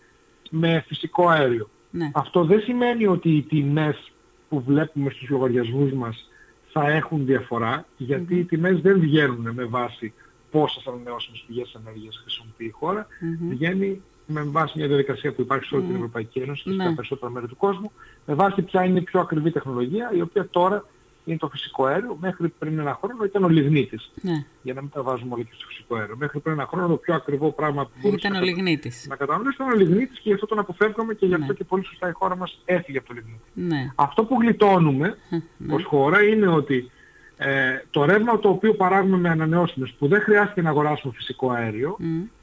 με 0.50 0.84
φυσικό 0.86 1.28
αέριο. 1.28 1.68
Ναι. 1.90 2.10
Αυτό 2.14 2.44
δεν 2.44 2.60
σημαίνει 2.60 3.06
ότι 3.06 3.28
οι 3.28 3.42
τιμές 3.42 4.12
που 4.48 4.62
βλέπουμε 4.66 5.10
στους 5.10 5.28
λογαριασμούς 5.28 5.92
μας 5.92 6.29
θα 6.72 6.90
έχουν 6.90 7.26
διαφορά, 7.26 7.84
γιατί 7.96 8.38
οι 8.38 8.44
τιμές 8.44 8.80
δεν 8.80 9.00
βγαίνουν 9.00 9.50
με 9.54 9.64
βάση 9.64 10.12
πόσες 10.50 10.86
ανανεώσιμες 10.86 11.44
πηγές 11.46 11.78
ενέργειας 11.84 12.20
χρησιμοποιεί 12.22 12.64
η 12.64 12.70
χώρα, 12.70 13.06
mm-hmm. 13.06 13.48
βγαίνει 13.48 14.02
με 14.26 14.42
βάση 14.42 14.78
μια 14.78 14.86
διαδικασία 14.86 15.32
που 15.32 15.40
υπάρχει 15.40 15.64
σε 15.64 15.74
όλη 15.74 15.84
την 15.84 15.94
Ευρωπαϊκή 15.94 16.38
Ένωση 16.38 16.62
και 16.62 16.72
στα 16.72 16.88
ναι. 16.88 16.94
περισσότερα 16.94 17.32
μέρη 17.32 17.46
του 17.46 17.56
κόσμου, 17.56 17.92
με 18.26 18.34
βάση 18.34 18.62
ποια 18.62 18.84
είναι 18.84 18.98
η 18.98 19.02
πιο 19.02 19.20
ακριβή 19.20 19.50
τεχνολογία, 19.50 20.12
η 20.14 20.20
οποία 20.20 20.48
τώρα 20.50 20.84
είναι 21.24 21.38
το 21.38 21.48
φυσικό 21.48 21.84
αέριο. 21.84 22.16
Μέχρι 22.20 22.48
πριν 22.48 22.78
ένα 22.78 22.98
χρόνο 23.02 23.24
ήταν 23.24 23.44
ο 23.44 23.48
λιγνίτης. 23.48 24.10
Ναι. 24.22 24.44
Για 24.62 24.74
να 24.74 24.80
μην 24.80 24.90
τα 24.90 25.02
βάζουμε 25.02 25.34
όλα 25.34 25.42
και 25.42 25.50
στο 25.54 25.66
φυσικό 25.66 25.96
αέριο. 25.96 26.16
Μέχρι 26.18 26.38
πριν 26.38 26.54
ένα 26.54 26.66
χρόνο 26.66 26.86
το 26.86 26.96
πιο 26.96 27.14
ακριβό 27.14 27.50
πράγμα 27.50 27.84
που 27.84 27.90
μπορούσε 28.00 28.26
ήταν 28.26 28.32
να, 28.32 28.38
ο 28.38 28.42
λιγνίτης. 28.42 29.06
να 29.08 29.16
κατανοήσουμε 29.16 29.68
ήταν 29.68 29.80
ο 29.80 29.84
λιγνίτης 29.84 30.18
και 30.18 30.28
γι' 30.28 30.34
αυτό 30.34 30.46
τον 30.46 30.58
αποφεύγαμε 30.58 31.14
και 31.14 31.26
γι' 31.26 31.34
αυτό 31.34 31.46
ναι. 31.46 31.52
και 31.52 31.64
πολύ 31.64 31.84
σωστά 31.84 32.08
η 32.08 32.12
χώρα 32.12 32.36
μας 32.36 32.62
έφυγε 32.64 32.98
από 32.98 33.06
το 33.06 33.14
λιγνίτη. 33.14 33.40
Ναι. 33.54 33.92
Αυτό 33.94 34.24
που 34.24 34.36
γλιτώνουμε 34.40 35.16
ναι. 35.28 35.74
ως 35.74 35.84
χώρα 35.84 36.22
είναι 36.22 36.46
ότι 36.46 36.90
ε, 37.36 37.84
το 37.90 38.04
ρεύμα 38.04 38.38
το 38.38 38.48
οποίο 38.48 38.74
παράγουμε 38.74 39.16
με 39.16 39.28
ανανεώσιμες 39.28 39.94
που 39.98 40.08
δεν 40.08 40.20
χρειάζεται 40.20 40.62
να 40.62 40.70
αγοράσουμε 40.70 41.12
φυσικό 41.16 41.50
αέριο 41.50 41.96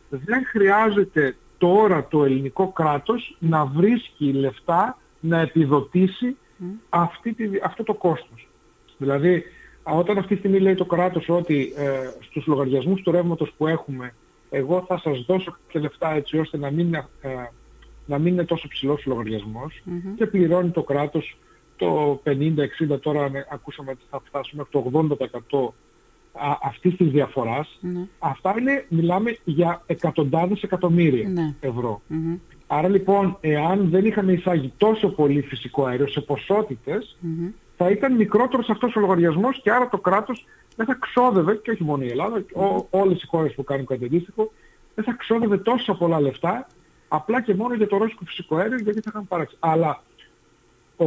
δεν 0.10 0.46
χρειάζεται 0.46 1.36
τώρα 1.58 2.08
το 2.08 2.24
ελληνικό 2.24 2.72
κράτος 2.72 3.36
να 3.40 3.66
βρίσκει 3.66 4.34
λεφτά 4.34 4.98
να 5.20 5.40
επιδοτήσει 5.40 6.38
αυτή 6.90 7.34
τη, 7.34 7.50
αυτό 7.64 7.84
το 7.84 7.94
κόστος. 7.94 8.48
Δηλαδή, 8.98 9.44
όταν 9.84 10.18
αυτή 10.18 10.34
τη 10.34 10.40
στιγμή 10.40 10.60
λέει 10.60 10.76
το 10.76 10.86
κράτος 10.86 11.30
ότι 11.30 11.74
ε, 11.78 11.90
στους 12.20 12.46
λογαριασμούς 12.46 13.02
του 13.02 13.12
ρεύματος 13.12 13.54
που 13.58 13.68
έχουμε, 13.68 14.14
εγώ 14.50 14.84
θα 14.88 15.00
σας 15.00 15.24
δώσω 15.28 15.58
και 15.70 15.80
λεφτά 15.80 16.14
έτσι 16.14 16.38
ώστε 16.38 16.58
να 16.58 16.72
μην, 16.72 16.94
ε, 16.94 17.04
να 18.06 18.18
μην 18.18 18.34
είναι 18.34 18.46
τόσο 18.46 18.68
ψηλός 18.68 19.06
ο 19.06 19.10
λογαριασμος 19.10 19.82
και 20.16 20.26
πληρώνει 20.26 20.70
το 20.70 20.84
κράτος 20.84 21.38
το 21.78 22.22
50-60, 22.24 23.00
τώρα 23.00 23.32
ακούσαμε 23.52 23.92
ότι 23.92 24.02
θα 24.10 24.22
φτάσουμε 24.26 24.66
το 24.70 24.92
80% 25.52 25.74
αυτής 26.62 26.96
της 26.96 27.08
διαφοράς, 27.08 27.78
ναι. 27.82 28.08
αυτά 28.20 28.56
είναι, 28.60 28.86
μιλάμε 28.90 29.38
για 29.44 29.82
εκατοντάδες 29.86 30.62
εκατομμύρια 30.62 31.30
ναι. 31.30 31.56
ευρώ. 31.60 32.02
Άρα 32.68 32.88
λοιπόν, 32.88 33.38
εάν 33.42 33.90
δεν 33.90 34.06
είχαμε 34.06 34.32
εισάγει 34.32 34.74
τόσο 34.78 35.10
πολύ 35.10 35.42
φυσικό 35.42 35.86
αέριο 35.86 36.08
σε 36.08 36.22
ποσότητες, 36.22 37.18
θα 37.78 37.90
ήταν 37.90 38.16
μικρότερος 38.16 38.70
αυτός 38.70 38.96
ο 38.96 39.00
λογαριασμός 39.00 39.62
και 39.62 39.72
άρα 39.72 39.90
το 39.90 39.98
κράτος 39.98 40.46
δεν 40.76 40.86
θα 40.86 40.98
ξόδευε, 41.00 41.56
και 41.56 41.72
όχι 41.72 41.84
μόνο 41.84 42.04
η 42.04 42.10
Ελλάδα, 42.10 42.44
ό, 42.54 42.88
όλες 42.90 43.24
οι 43.24 43.28
χώρες 43.28 43.54
που 43.54 43.64
κάνουν 43.64 43.86
κάτι 43.86 44.06
αντίστοιχο, 44.06 44.52
δεν 44.96 45.04
θα 45.04 45.14
ξόδευε 45.14 45.58
τόσα 45.58 45.94
πολλά 45.96 46.22
λεφτά, 46.22 46.68
απλά 47.08 47.42
και 47.42 47.56
μόνο 47.56 47.74
για 47.74 47.88
το 47.88 47.98
ρώσικο 47.98 48.24
φυσικό 48.26 48.56
αέριο, 48.56 48.78
γιατί 48.78 49.02
θα 49.02 49.10
είχαν 49.14 49.28
παράξει. 49.28 49.56
Αλλά 49.60 50.02
ο, 50.98 51.06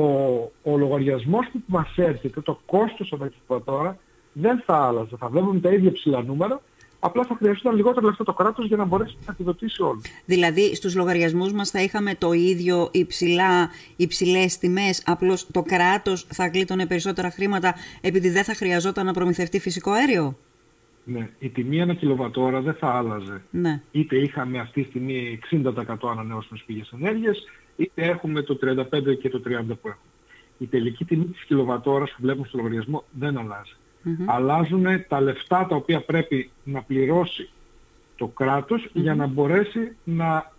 ο 0.63 0.77
λογαριασμός 0.77 1.47
που 1.53 1.61
μας 1.67 1.93
έρχεται, 1.97 2.41
το 2.41 2.61
κόστος 2.67 3.13
από 3.13 3.61
τώρα, 3.61 3.97
δεν 4.33 4.63
θα 4.67 4.77
άλλαζε. 4.77 5.17
Θα 5.17 5.29
βλέπουμε 5.29 5.61
τα 5.61 5.71
ίδια 5.71 5.93
ψηλά 5.93 6.23
νούμερα, 6.23 6.61
απλά 7.01 7.25
θα 7.25 7.35
χρειαζόταν 7.35 7.75
λιγότερο 7.75 8.07
λεφτά 8.07 8.25
το 8.25 8.33
κράτος 8.33 8.67
για 8.67 8.77
να 8.77 8.85
μπορέσει 8.85 9.17
να 9.27 9.33
επιδοτήσει 9.33 9.83
όλους. 9.83 10.03
Δηλαδή 10.25 10.75
στους 10.75 10.95
λογαριασμούς 10.95 11.53
μας 11.53 11.71
θα 11.71 11.83
είχαμε 11.83 12.15
το 12.15 12.33
ίδιο 12.33 12.89
υψηλά, 12.93 13.71
υψηλές 13.97 14.59
τιμές, 14.59 15.03
απλώς 15.07 15.47
το 15.51 15.63
κράτος 15.63 16.27
θα 16.29 16.47
γλίτωνε 16.47 16.87
περισσότερα 16.87 17.31
χρήματα 17.31 17.75
επειδή 18.01 18.31
δεν 18.31 18.45
θα 18.45 18.55
χρειαζόταν 18.55 19.07
να 19.07 19.13
προμηθευτεί 19.13 19.61
φυσικό 19.61 19.91
αέριο; 19.91 20.37
Ναι, 21.05 21.29
η 21.39 21.49
τιμή 21.49 21.81
ένα 21.81 21.95
κιλοβατόρα 21.95 22.61
δεν 22.61 22.75
θα 22.75 22.89
άλλαζε. 22.89 23.43
Ναι. 23.51 23.83
Είτε 23.91 24.17
είχαμε 24.17 24.59
αυτή 24.59 24.83
τη 24.83 24.89
στιγμή 24.89 25.39
60% 25.51 26.11
ανανεώσιμες 26.11 26.63
πηγές 26.67 26.93
ενέργειας, 26.93 27.45
είτε 27.77 28.03
έχουμε 28.03 28.43
το 28.43 28.59
35% 28.63 29.19
και 29.21 29.29
το 29.29 29.43
30% 29.45 29.63
που 29.67 29.89
έχουμε. 29.89 29.97
Η 30.59 30.67
τελική 30.67 31.05
τιμή 31.05 31.25
της 31.25 31.43
κιλοβατόρας 31.43 32.11
που 32.11 32.17
βλέπουμε 32.21 32.47
στο 32.47 32.57
λογαριασμό 32.57 33.05
δεν 33.11 33.39
αλλάζει 33.39 33.77
mm 34.05 34.09
αλλάζουν 34.27 34.87
τα 35.09 35.21
λεφτά 35.21 35.67
τα 35.67 35.77
οποία 35.77 36.01
πρέπει 36.01 36.51
να 36.65 36.83
πληρώσει 36.83 37.49
το 38.17 38.27
κρατος 38.27 38.91
για 38.93 39.15
να 39.15 39.27
μπορέσει 39.27 39.97
να 40.05 40.53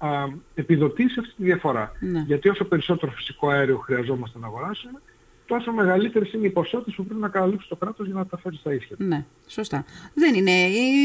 επιδοτήσει 0.55 1.19
αυτή 1.19 1.33
τη 1.35 1.43
διαφορά. 1.43 1.91
Ναι. 1.99 2.23
Γιατί 2.27 2.49
όσο 2.49 2.65
περισσότερο 2.65 3.11
φυσικό 3.11 3.49
αέριο 3.49 3.77
χρειαζόμαστε 3.77 4.39
να 4.39 4.47
αγοράσουμε, 4.47 5.01
τόσο 5.45 5.71
μεγαλύτερες 5.71 6.33
είναι 6.33 6.45
οι 6.45 6.49
ποσότητες 6.49 6.95
που 6.95 7.05
πρέπει 7.05 7.21
να 7.21 7.27
καλύψει 7.27 7.69
το 7.69 7.75
κράτος 7.75 8.05
για 8.05 8.15
να 8.15 8.25
τα 8.25 8.37
φέρει 8.37 8.55
στα 8.55 8.73
ίσια. 8.73 8.95
Ναι, 8.99 9.25
σωστά. 9.47 9.85
Δεν 10.13 10.35
είναι 10.35 10.51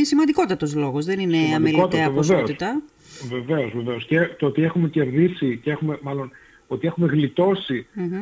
σημαντικότατος 0.04 0.74
λόγος, 0.74 1.04
δεν 1.04 1.18
είναι 1.18 1.38
αμεληταία 1.54 2.10
ποσότητα. 2.10 2.82
Βεβαίως, 3.28 3.72
βεβαίως. 3.74 4.06
Και 4.06 4.20
το 4.38 4.46
ότι 4.46 4.62
έχουμε 4.62 4.88
κερδίσει 4.88 5.60
και 5.62 5.70
έχουμε, 5.70 5.98
μάλλον, 6.02 6.30
ότι 6.68 6.86
έχουμε 6.86 7.30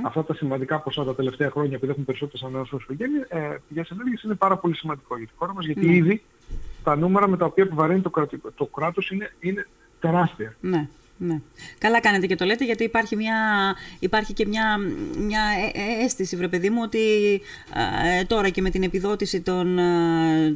αυτά 0.03 0.25
τα 0.25 0.35
σημαντικά 0.35 0.81
ποσά 0.81 1.05
τα 1.05 1.15
τελευταία 1.15 1.51
χρόνια 1.51 1.75
επειδή 1.77 1.91
έχουμε 1.91 2.05
περισσότερες 2.07 2.43
ανανεώσιμες 2.43 2.85
ε, 3.29 3.57
πηγές 3.69 3.91
ενέργειας 3.91 4.23
είναι 4.23 4.35
πάρα 4.35 4.57
πολύ 4.57 4.77
σημαντικό 4.77 5.17
για 5.17 5.27
τη 5.27 5.33
χώρα 5.37 5.55
μας 5.55 5.65
γιατί 5.65 5.87
ναι. 5.87 5.95
ήδη 5.95 6.23
τα 6.85 6.97
νούμερα 6.97 7.29
με 7.29 7.37
τα 7.37 7.45
οποία 7.45 7.65
επιβαρύνει 7.65 8.01
το, 8.01 8.11
κρατικό, 8.11 8.51
το 8.51 8.67
κράτος 8.67 9.11
είναι, 9.11 9.33
είναι 9.41 9.67
τεράστια. 10.01 10.55
Ναι. 10.61 10.89
Ναι. 11.19 11.41
Καλά 11.79 12.01
κάνετε 12.01 12.27
και 12.27 12.37
το 12.37 12.45
λέτε 12.45 12.65
γιατί 12.65 12.85
υπάρχει, 12.85 13.17
μια, 13.17 13.37
υπάρχει 13.99 14.33
και 14.33 14.47
μια, 14.47 14.79
μια 15.19 15.43
ε, 15.75 15.79
ε, 15.79 16.05
αίσθηση, 16.05 16.37
βρε 16.37 16.49
παιδί 16.49 16.71
μου, 16.71 16.81
ότι 16.83 17.01
ε, 18.21 18.25
τώρα 18.25 18.49
και 18.49 18.61
με 18.61 18.71
την 18.71 18.83
επιδότηση 18.83 19.41
των, 19.41 19.79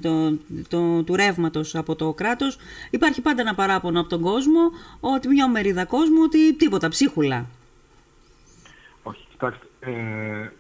το, 0.00 0.38
το, 0.68 1.02
του 1.02 1.16
ρεύματος 1.16 1.74
από 1.74 1.94
το 1.94 2.12
κράτος 2.12 2.58
υπάρχει 2.90 3.20
πάντα 3.20 3.40
ένα 3.40 3.54
παράπονο 3.54 4.00
από 4.00 4.08
τον 4.08 4.20
κόσμο, 4.20 4.60
ότι 5.00 5.28
μια 5.28 5.48
μερίδα 5.48 5.84
κόσμου, 5.84 6.18
ότι 6.24 6.54
τίποτα, 6.54 6.88
ψίχουλα. 6.88 7.46
Κοιτάξτε, 9.38 9.66
ε, 9.80 10.50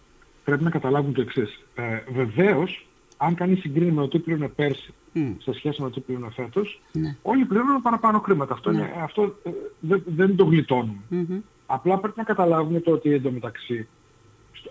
πρέπει 0.44 0.64
να 0.64 0.70
καταλάβουν 0.70 1.12
το 1.12 1.20
εξής. 1.20 1.60
Ε, 1.74 2.00
βεβαίως, 2.12 2.86
αν 3.16 3.34
κανείς 3.34 3.60
συγκρίνει 3.60 3.90
με 3.90 4.00
το 4.00 4.08
τι 4.08 4.18
πλήρωνε 4.18 4.48
πέρσι 4.48 4.94
mm. 5.14 5.34
σε 5.38 5.52
σχέση 5.52 5.82
με 5.82 5.88
το 5.88 5.94
τι 5.94 6.00
πλήρωνε 6.00 6.30
φέτος, 6.30 6.80
ναι. 6.92 7.16
όλοι 7.22 7.44
πληρώνουν 7.44 7.82
παραπάνω 7.82 8.18
χρήματα. 8.18 8.54
Αυτό, 8.54 8.70
ναι. 8.70 8.78
είναι, 8.78 8.92
αυτό 9.02 9.34
ε, 9.42 9.50
δεν, 9.80 10.02
δεν 10.06 10.36
το 10.36 10.44
γλιτώνουμε. 10.44 10.98
Mm-hmm. 11.10 11.40
Απλά 11.66 11.98
πρέπει 11.98 12.18
να 12.18 12.24
καταλάβουμε 12.24 12.80
το 12.80 12.90
ότι 12.90 13.12
εντωμεταξύ 13.12 13.88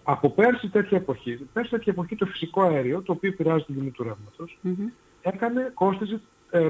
από 0.04 0.30
πέρσι 0.30 0.68
τέτοια 0.68 0.98
εποχή, 0.98 1.40
πέρσι 1.54 1.70
τέτοια 1.70 1.94
εποχή 1.94 2.16
το 2.16 2.26
φυσικό 2.26 2.62
αέριο, 2.62 3.02
το 3.02 3.12
οποίο 3.12 3.30
επηρεάζει 3.30 3.64
την 3.64 3.76
τιμή 3.76 3.90
του 3.90 4.04
ρεύματος, 4.04 4.58
mm-hmm. 4.64 4.92
έκανε, 5.22 5.72
κόστιζε 5.74 6.22
ε, 6.52 6.70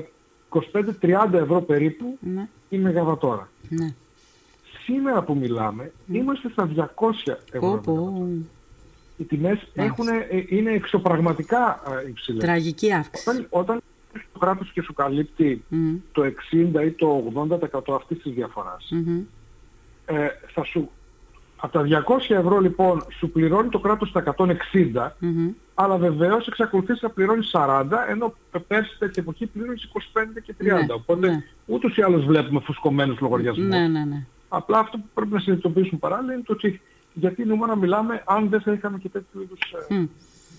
25-30 0.49 1.33
ευρώ 1.33 1.61
περίπου 1.61 2.17
mm-hmm. 2.25 2.47
η 2.69 2.77
μεγαβατόρα. 2.77 3.49
Ναι 3.69 3.93
σήμερα 4.87 5.21
που 5.21 5.35
μιλάμε 5.35 5.91
είμαστε 6.11 6.49
στα 6.49 6.69
200 6.75 7.33
ευρώ. 7.51 7.81
Οι 9.17 9.23
τιμές 9.23 9.67
έχουν, 9.73 10.07
ε, 10.07 10.45
είναι 10.47 10.71
εξωπραγματικά 10.71 11.81
ε, 12.05 12.09
υψηλές. 12.09 12.43
Τραγική 12.43 12.93
αύξηση. 12.93 13.29
Όταν, 13.29 13.47
όταν 13.49 13.81
το 14.33 14.39
κράτος 14.39 14.71
και 14.71 14.81
σου 14.81 14.93
καλύπτει 14.93 15.63
το 16.11 16.23
60 16.23 16.85
ή 16.85 16.91
το 16.91 17.31
80% 17.83 17.95
αυτής 17.95 18.21
της 18.21 18.33
διαφοράς, 18.33 18.91
ε, 20.05 20.27
θα 20.53 20.63
σου, 20.63 20.89
από 21.57 21.73
τα 21.73 21.81
200 21.81 22.35
ευρώ 22.35 22.59
λοιπόν 22.59 23.05
σου 23.17 23.29
πληρώνει 23.29 23.69
το 23.69 23.79
κράτος 23.79 24.11
τα 24.11 24.35
160, 24.37 25.15
αλλά 25.75 25.97
βεβαίως 25.97 26.47
εξακολουθείς 26.47 27.01
να 27.01 27.09
πληρώνεις 27.09 27.51
40, 27.53 27.85
ενώ 28.09 28.33
πέρσι 28.67 28.97
τέτοια 28.99 29.21
εποχή 29.21 29.45
πληρώνεις 29.45 29.89
25 29.93 30.41
και 30.43 30.53
30. 30.59 30.63
Ναι, 30.63 30.85
Οπότε 30.93 31.27
ναι. 31.27 31.43
ούτως 31.65 31.97
ή 31.97 32.01
άλλως 32.01 32.25
βλέπουμε 32.25 32.59
φουσκωμένους 32.59 33.19
λογαριασμούς. 33.19 33.67
Ναι, 33.67 33.87
ναι, 33.87 34.05
ναι. 34.05 34.25
Απλά 34.49 34.79
αυτό 34.79 34.97
που 34.97 35.07
πρέπει 35.13 35.33
να 35.33 35.39
συνειδητοποιήσουμε 35.39 35.99
παράλληλα 35.99 36.33
είναι 36.33 36.43
το 36.43 36.53
ότι 36.53 36.81
γιατί 37.13 37.45
νούμερα 37.45 37.75
μιλάμε 37.75 38.23
αν 38.25 38.49
δεν 38.49 38.61
θα 38.61 38.71
είχαμε 38.71 38.97
και 38.97 39.09
τέτοιου 39.09 39.41
είδους 39.41 39.59
mm. 39.89 40.07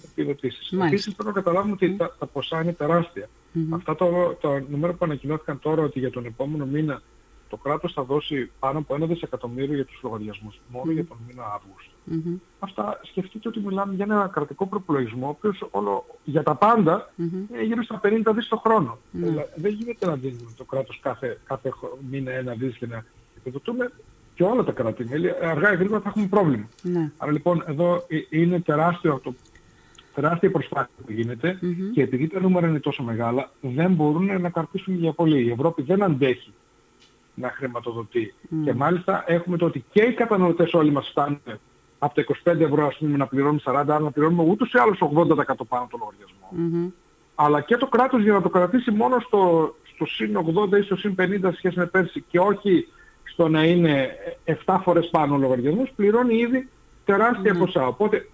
επιδοτήσεις. 0.05 0.73
Επίσης 0.73 1.15
πρέπει 1.15 1.29
να 1.29 1.35
καταλάβουμε 1.35 1.73
ότι 1.73 1.97
τα, 1.97 2.27
ποσά 2.33 2.63
είναι 2.63 2.73
τεράστια. 2.73 3.29
Αυτά 3.71 3.95
τα, 3.97 4.07
τα 4.41 4.65
νούμερα 4.69 4.93
που 4.93 5.05
ανακοινώθηκαν 5.05 5.59
τώρα 5.59 5.83
ότι 5.83 5.99
για 5.99 6.11
τον 6.11 6.25
επόμενο 6.25 6.67
μήνα 6.67 7.03
το 7.49 7.57
κράτος 7.57 7.93
θα 7.93 8.03
δώσει 8.03 8.51
πάνω 8.59 8.79
από 8.79 8.95
ένα 8.95 9.07
δισεκατομμύριο 9.07 9.75
για 9.75 9.85
τους 9.85 10.01
λογαριασμούς, 10.03 10.61
μόνο 10.69 10.93
για 10.93 11.05
τον 11.05 11.17
μήνα 11.29 11.43
Αύγουστο. 11.45 11.93
Mm-hmm. 12.11 12.41
Αυτά 12.59 13.01
σκεφτείτε 13.03 13.49
ότι 13.49 13.61
μιλάμε 13.61 13.95
για 13.95 14.05
ένα 14.05 14.31
κρατικό 14.33 14.67
προπολογισμό, 14.67 15.27
ο 15.27 15.29
οποίος 15.29 15.67
όλο, 15.71 16.05
για 16.25 16.43
τα 16.43 16.55
πάντα 16.55 17.11
mm-hmm. 17.19 17.53
είναι 17.53 17.63
γύρω 17.63 17.83
στα 17.83 18.01
50 18.03 18.33
δις 18.35 18.49
το 18.49 18.57
χρόνο. 18.57 18.99
Mm-hmm. 19.15 19.45
δεν 19.57 19.73
γίνεται 19.73 20.07
να 20.07 20.15
δίνουμε 20.15 20.51
το 20.57 20.65
κράτος 20.65 20.99
κάθε, 21.03 21.39
κάθε 21.45 21.73
μήνα 22.11 22.31
ένα 22.31 22.55
δις 22.55 22.77
και 22.77 22.87
να 22.87 23.05
επιδοτούμε 23.39 23.91
και 24.35 24.45
όλα 24.45 24.65
τα 24.65 24.73
κράτη-μέλη. 24.73 25.31
Αργά 25.43 25.73
ή 25.73 25.77
γρήγορα 25.77 26.01
θα 26.01 26.09
έχουμε 26.09 26.27
πρόβλημα. 26.27 26.69
Ναι. 26.83 27.11
Άρα 27.17 27.33
λοιπόν 27.33 27.65
εδώ 27.67 28.05
ε, 28.09 28.17
είναι 28.31 28.61
τεράστιο 28.61 29.21
το 29.23 29.35
τεράστια 30.15 30.51
προσπάθεια 30.51 30.95
που 31.07 31.13
γίνεται 31.13 31.59
mm-hmm. 31.63 31.93
και 31.95 32.03
επειδή 32.03 32.27
τα 32.27 32.41
νούμερα 32.41 32.69
είναι 32.69 32.81
τόσο 32.81 33.03
μεγάλα, 33.03 33.51
δεν 33.61 33.93
μπορούν 33.93 34.41
να 34.41 34.51
καρπίσουν 34.51 34.95
για 34.95 35.13
πολύ. 35.13 35.45
Η 35.45 35.51
Ευρώπη 35.51 35.83
δεν 35.83 36.03
αντέχει 36.03 36.53
να 37.35 37.51
χρηματοδοτεί. 37.51 38.35
Mm. 38.43 38.57
Και 38.65 38.75
μάλιστα 38.75 39.25
έχουμε 39.27 39.57
το 39.57 39.65
ότι 39.65 39.85
και 39.93 40.03
οι 40.03 40.13
καταναλωτές 40.13 40.75
όλοι 40.75 40.91
μας 40.91 41.09
φτάνουν 41.09 41.41
από 41.99 42.15
τα 42.15 42.25
25 42.53 42.61
ευρώ 42.61 42.87
ας 42.87 42.97
πούμε 42.97 43.17
να 43.17 43.27
πληρώνουμε 43.27 43.61
40, 43.65 43.73
αλλά 43.73 43.99
να 43.99 44.11
πληρώνουμε 44.11 44.43
ούτως 44.51 44.73
ή 44.73 44.79
άλλως 44.79 44.99
80% 44.99 45.07
πάνω 45.69 45.89
το 45.91 45.99
λογαριασμό. 46.01 46.49
Mm-hmm. 46.53 46.93
Αλλά 47.35 47.61
και 47.61 47.77
το 47.77 47.87
κράτος 47.87 48.23
για 48.23 48.33
να 48.33 48.43
το 48.43 48.49
κρατήσει 48.49 48.91
μόνο 48.91 49.21
στο, 49.21 49.75
στο 49.95 50.07
συν 50.07 50.39
80 50.73 50.79
ή 50.79 50.83
στο 50.83 50.97
συν 50.97 51.15
50 51.19 51.51
σχέση 51.57 51.79
με 51.79 51.87
πέρσι 51.87 52.25
και 52.29 52.39
όχι 52.39 52.89
στο 53.39 53.49
να 53.49 53.65
είναι 53.65 54.09
7 54.65 54.79
φορές 54.83 55.09
πάνω 55.11 55.35
ο 55.35 55.39
λογαριασμός, 55.39 55.93
πληρώνει 55.97 56.37
ήδη 56.37 56.69
τεράστια 57.05 57.55
mm. 57.55 57.59
ποσά. 57.59 57.87
Οπότε 57.87 58.29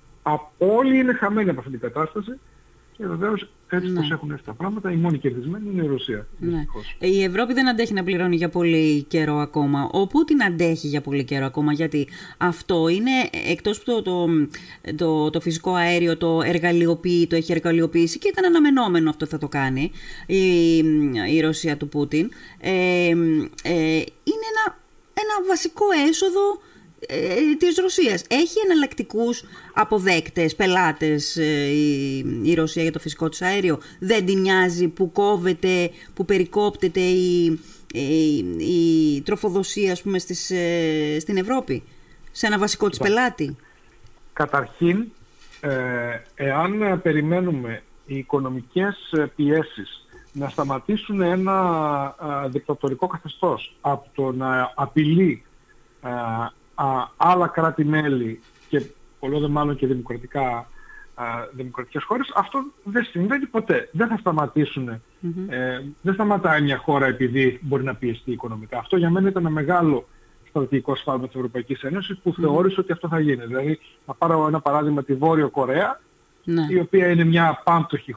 όλοι 0.58 0.98
είναι 0.98 1.12
χαμένοι 1.12 1.50
από 1.50 1.58
αυτή 1.58 1.70
την 1.70 1.80
κατάσταση 1.80 2.38
και 2.96 3.06
βεβαίως 3.06 3.48
έτσι 3.68 3.90
ναι. 3.90 4.00
πως 4.00 4.10
έχουν 4.10 4.30
έρθει 4.30 4.44
τα 4.44 4.52
πράγματα, 4.52 4.92
η 4.92 4.96
μόνη 4.96 5.18
κερδισμένη 5.18 5.68
είναι 5.72 5.82
η 5.82 5.86
Ρωσία. 5.86 6.26
Ναι. 6.38 6.64
Η 6.98 7.22
Ευρώπη 7.22 7.52
δεν 7.52 7.68
αντέχει 7.68 7.92
να 7.92 8.04
πληρώνει 8.04 8.36
για 8.36 8.48
πολύ 8.48 9.02
καιρό 9.02 9.36
ακόμα. 9.36 9.88
Ο 9.92 10.06
Πούτιν 10.06 10.42
αντέχει 10.42 10.86
για 10.86 11.00
πολύ 11.00 11.24
καιρό 11.24 11.44
ακόμα, 11.44 11.72
γιατί 11.72 12.08
αυτό 12.38 12.88
είναι 12.88 13.10
εκτός 13.50 13.82
που 13.82 13.84
το, 13.84 14.02
το, 14.02 14.28
το, 14.96 15.30
το 15.30 15.40
φυσικό 15.40 15.74
αέριο 15.74 16.16
το 16.16 16.40
εργαλειοποιεί, 16.44 17.26
το 17.26 17.36
έχει 17.36 17.52
εργαλειοποιήσει 17.52 18.18
και 18.18 18.28
ήταν 18.28 18.44
αναμενόμενο 18.44 19.10
αυτό 19.10 19.26
θα 19.26 19.38
το 19.38 19.48
κάνει 19.48 19.90
η, 20.26 20.76
η 21.34 21.40
Ρωσία 21.40 21.76
του 21.76 21.88
Πούτιν. 21.88 22.30
Ε, 22.60 23.08
ε, 23.62 24.04
είναι 24.24 24.44
ένα, 24.52 24.82
ένα 25.14 25.48
βασικό 25.48 25.84
έσοδο 26.08 26.60
ε, 27.08 27.54
της 27.58 27.78
Ρωσίας. 27.78 28.24
Έχει 28.28 28.58
εναλλακτικούς 28.64 29.44
αποδέκτες, 29.74 30.54
πελάτες 30.54 31.36
ε, 31.36 31.66
η, 31.70 32.18
η 32.42 32.54
Ρωσία 32.54 32.82
για 32.82 32.92
το 32.92 32.98
φυσικό 32.98 33.28
του 33.28 33.44
αέριο. 33.44 33.78
Δεν 33.98 34.26
την 34.26 34.40
νοιάζει 34.40 34.88
που 34.88 35.12
κόβεται, 35.12 35.90
που 36.14 36.24
περικόπτεται 36.24 37.00
η, 37.00 37.44
η, 37.92 38.36
η 38.58 39.20
τροφοδοσία 39.22 39.92
ας 39.92 40.02
πούμε, 40.02 40.18
στις, 40.18 40.50
ε, 40.50 41.16
στην 41.20 41.36
Ευρώπη 41.36 41.82
σε 42.30 42.46
ένα 42.46 42.58
βασικό 42.58 42.88
της 42.88 42.98
πελάτη. 42.98 43.56
Καταρχήν, 44.32 45.04
εάν 46.34 47.00
περιμένουμε 47.02 47.82
οι 48.06 48.16
οικονομικές 48.16 48.96
πιέσεις 49.36 50.03
να 50.34 50.48
σταματήσουν 50.48 51.20
ένα 51.20 52.14
δικτατορικό 52.48 53.06
καθεστώς 53.06 53.74
από 53.80 54.08
το 54.14 54.32
να 54.32 54.72
απειλεί 54.74 55.44
α, 56.74 57.08
άλλα 57.16 57.46
κράτη-μέλη 57.46 58.40
και 58.68 58.86
πολλό 59.20 59.40
δε 59.40 59.48
μάλλον 59.48 59.76
και 59.76 59.86
δημοκρατικά, 59.86 60.66
α, 61.14 61.24
δημοκρατικές 61.52 62.02
χώρες, 62.04 62.32
αυτό 62.34 62.64
δεν 62.84 63.04
συμβαίνει 63.04 63.46
ποτέ. 63.46 63.88
Δεν 63.92 64.08
θα 64.08 64.16
σταματήσουν, 64.16 64.88
ε, 64.88 65.00
δεν 66.02 66.14
σταματάει 66.14 66.62
μια 66.62 66.76
χώρα 66.76 67.06
επειδή 67.06 67.58
μπορεί 67.62 67.84
να 67.84 67.94
πιεστεί 67.94 68.32
οικονομικά. 68.32 68.78
Αυτό 68.78 68.96
για 68.96 69.10
μένα 69.10 69.28
ήταν 69.28 69.42
ένα 69.42 69.54
μεγάλο 69.54 70.08
στρατηγικό 70.48 70.94
σφάλμα 70.94 71.26
της 71.26 71.34
Ευρωπαϊκής 71.34 71.82
Ένωσης 71.82 72.18
που 72.22 72.34
θεώρησε 72.34 72.80
ότι 72.80 72.92
αυτό 72.92 73.08
θα 73.08 73.20
γίνει. 73.20 73.46
Δηλαδή, 73.46 73.78
να 74.06 74.14
πάρω 74.14 74.46
ένα 74.46 74.60
παράδειγμα 74.60 75.02
τη 75.02 75.14
Βόρειο 75.14 75.48
Κορέα, 75.48 76.00
ναι. 76.44 76.66
η 76.70 76.78
οποία 76.78 77.08
είναι 77.08 77.24
μια 77.24 77.60
πάμπτωχη 77.64 78.12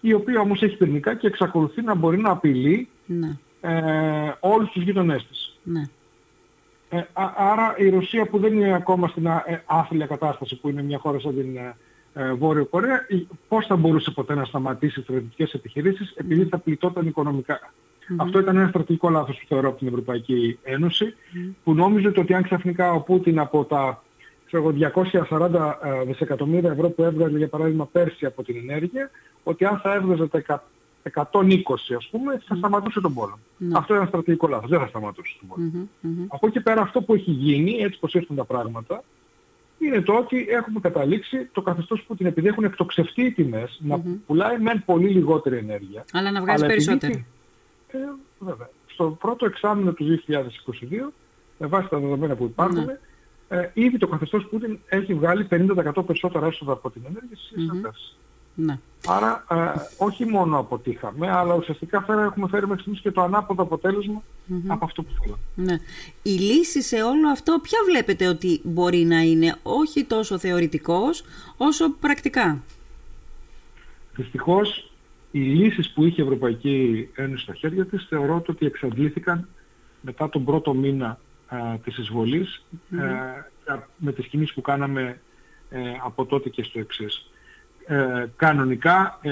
η 0.00 0.12
οποία 0.12 0.40
όμως 0.40 0.62
έχει 0.62 0.76
πυρηνικά 0.76 1.14
και 1.14 1.26
εξακολουθεί 1.26 1.82
να 1.82 1.94
μπορεί 1.94 2.18
να 2.18 2.30
απειλεί 2.30 2.88
ναι. 3.06 3.36
ε, 3.60 4.32
όλους 4.40 4.70
τους 4.70 4.82
γείτονές 4.82 5.26
της. 5.26 5.58
Ναι. 5.62 5.82
Ε, 6.90 7.02
άρα 7.36 7.74
η 7.76 7.88
Ρωσία 7.88 8.26
που 8.26 8.38
δεν 8.38 8.52
είναι 8.52 8.74
ακόμα 8.74 9.08
στην 9.08 9.26
ε, 9.26 9.62
άθλια 9.66 10.06
κατάσταση 10.06 10.56
που 10.56 10.68
είναι 10.68 10.82
μια 10.82 10.98
χώρα 10.98 11.18
σαν 11.18 11.34
την 11.34 11.56
ε, 11.56 11.76
ε 12.12 12.32
Βόρειο 12.32 12.64
Κορέα, 12.64 13.06
πώς 13.48 13.66
θα 13.66 13.76
μπορούσε 13.76 14.10
ποτέ 14.10 14.34
να 14.34 14.44
σταματήσει 14.44 15.00
στρατιωτικές 15.00 15.52
επιχειρήσεις 15.52 16.12
επειδή 16.16 16.44
θα 16.44 16.58
πληττόταν 16.58 17.14
Αυτό 18.16 18.38
ήταν 18.38 18.56
ένα 18.56 18.68
στρατηγικό 18.68 19.10
λάθος 19.10 19.36
που 19.36 19.46
θεωρώ 19.48 19.68
από 19.68 19.78
την 19.78 19.88
Ευρωπαϊκή 19.88 20.58
Ένωση, 20.62 21.14
που 21.64 21.74
νόμιζε 21.74 22.12
ότι 22.16 22.34
αν 22.34 22.42
ξαφνικά 22.42 22.92
ο 22.92 23.00
Πούτιν 23.00 23.38
από 23.38 23.64
τα 23.64 24.02
240 24.52 25.74
ε, 25.82 26.04
δισεκατομμύρια 26.04 26.70
ευρώ 26.70 26.88
που 26.88 27.02
έβγαζε 27.02 27.36
για 27.36 27.48
παράδειγμα 27.48 27.86
πέρσι 27.86 28.26
από 28.26 28.42
την 28.42 28.56
ενέργεια, 28.56 29.10
ότι 29.42 29.64
αν 29.64 29.78
θα 29.78 29.94
έβγαζε 29.94 30.26
τα 30.26 30.62
120 31.14 31.40
ας 31.96 32.08
πούμε, 32.10 32.42
θα 32.46 32.54
σταματούσε 32.54 33.00
τον 33.00 33.14
πόλεμο. 33.14 33.38
Ναι. 33.56 33.78
Αυτό 33.78 33.92
είναι 33.92 34.02
ένα 34.02 34.10
στρατηγικό 34.10 34.46
λάθος, 34.46 34.70
δεν 34.70 34.80
θα 34.80 34.86
σταματούσε 34.86 35.36
τον 35.38 35.48
πόλεμο. 35.48 35.88
Από 36.28 36.46
εκεί 36.46 36.60
πέρα 36.60 36.80
αυτό 36.80 37.00
που 37.00 37.14
έχει 37.14 37.30
γίνει, 37.30 37.76
έτσι 37.80 37.98
πως 37.98 38.14
ήρθαν 38.14 38.36
τα 38.36 38.44
πράγματα, 38.44 39.02
είναι 39.78 40.00
το 40.00 40.12
ότι 40.12 40.46
έχουμε 40.48 40.80
καταλήξει 40.80 41.48
το 41.52 41.62
καθεστώς 41.62 42.02
που 42.02 42.16
την 42.16 42.26
επειδή 42.26 42.48
έχουν 42.48 42.64
εκτοξευτεί 42.64 43.22
οι 43.22 43.32
τιμές, 43.32 43.78
να 43.82 44.02
πουλάει 44.26 44.58
μεν 44.58 44.82
πολύ 44.84 45.08
λιγότερη 45.08 45.56
ενέργεια. 45.56 46.04
Αλλά 46.12 46.30
να 46.30 46.40
βγάζει 46.40 46.66
περισσότερη. 46.66 47.26
Ε, 47.88 47.98
βέβαια. 48.38 48.68
Στο 48.86 49.16
πρώτο 49.20 49.46
εξάμεινο 49.46 49.92
του 49.92 50.22
2022, 50.26 51.12
με 51.58 51.66
βάση 51.66 51.88
τα 51.88 51.98
δεδομένα 51.98 52.34
που 52.34 52.44
υπάρχουν, 52.44 52.84
ναι. 52.84 52.98
Ε, 53.48 53.70
ήδη 53.74 53.98
το 53.98 54.06
καθεστώς 54.06 54.46
Πούτιν 54.46 54.78
έχει 54.88 55.14
βγάλει 55.14 55.46
50% 55.50 56.06
περισσότερα 56.06 56.46
έσοδα 56.46 56.72
από 56.72 56.90
την 56.90 57.02
ενέργεια 57.06 57.36
στις 57.36 57.66
ναι. 58.60 58.78
Άρα 59.06 59.44
ε, 59.50 59.80
όχι 59.96 60.24
μόνο 60.24 60.58
αποτύχαμε, 60.58 61.30
αλλά 61.30 61.54
ουσιαστικά 61.54 62.02
φέρα, 62.02 62.22
έχουμε 62.22 62.48
φέρει 62.48 62.66
μέχρι 62.66 62.80
στιγμής 62.80 63.00
και 63.00 63.10
το 63.10 63.22
ανάποδο 63.22 63.62
από 63.62 64.84
αυτό 64.84 65.02
που 65.02 65.10
θέλαμε. 65.20 65.42
Ναι. 65.54 65.78
Η 66.22 66.30
λύση 66.30 66.82
σε 66.82 67.02
όλο 67.02 67.28
αυτό 67.28 67.58
ποια 67.62 67.78
βλέπετε 67.90 68.26
ότι 68.26 68.60
μπορεί 68.64 68.98
να 68.98 69.18
είναι 69.18 69.56
όχι 69.62 70.04
τόσο 70.04 70.38
θεωρητικός 70.38 71.24
όσο 71.56 71.90
πρακτικά; 71.90 72.62
Δυστυχώς 74.16 74.90
οι 75.30 75.38
λύσεις 75.38 75.90
που 75.90 76.04
είχε 76.04 76.22
η 76.22 76.24
Ευρωπαϊκή 76.24 77.08
Ένωση 77.14 77.42
στα 77.42 77.54
χέρια 77.54 77.86
της 77.86 78.06
θεωρώ 78.08 78.42
ότι 78.48 78.66
εξαντλήθηκαν 78.66 79.48
μετά 80.00 80.28
τον 80.28 80.44
πρώτο 80.44 80.74
μήνα 80.74 81.18
ε, 81.50 81.76
της 81.84 81.98
εισβολης 81.98 82.62
ε, 82.90 83.74
με 83.96 84.12
τις 84.12 84.26
κινήσεις 84.26 84.54
που 84.54 84.60
κάναμε 84.60 85.20
ε, 85.70 85.78
από 86.04 86.24
τότε 86.26 86.48
και 86.48 86.62
στο 86.62 86.78
εξής 86.78 87.30
ε, 87.86 88.26
κανονικά 88.36 89.18
ε, 89.22 89.30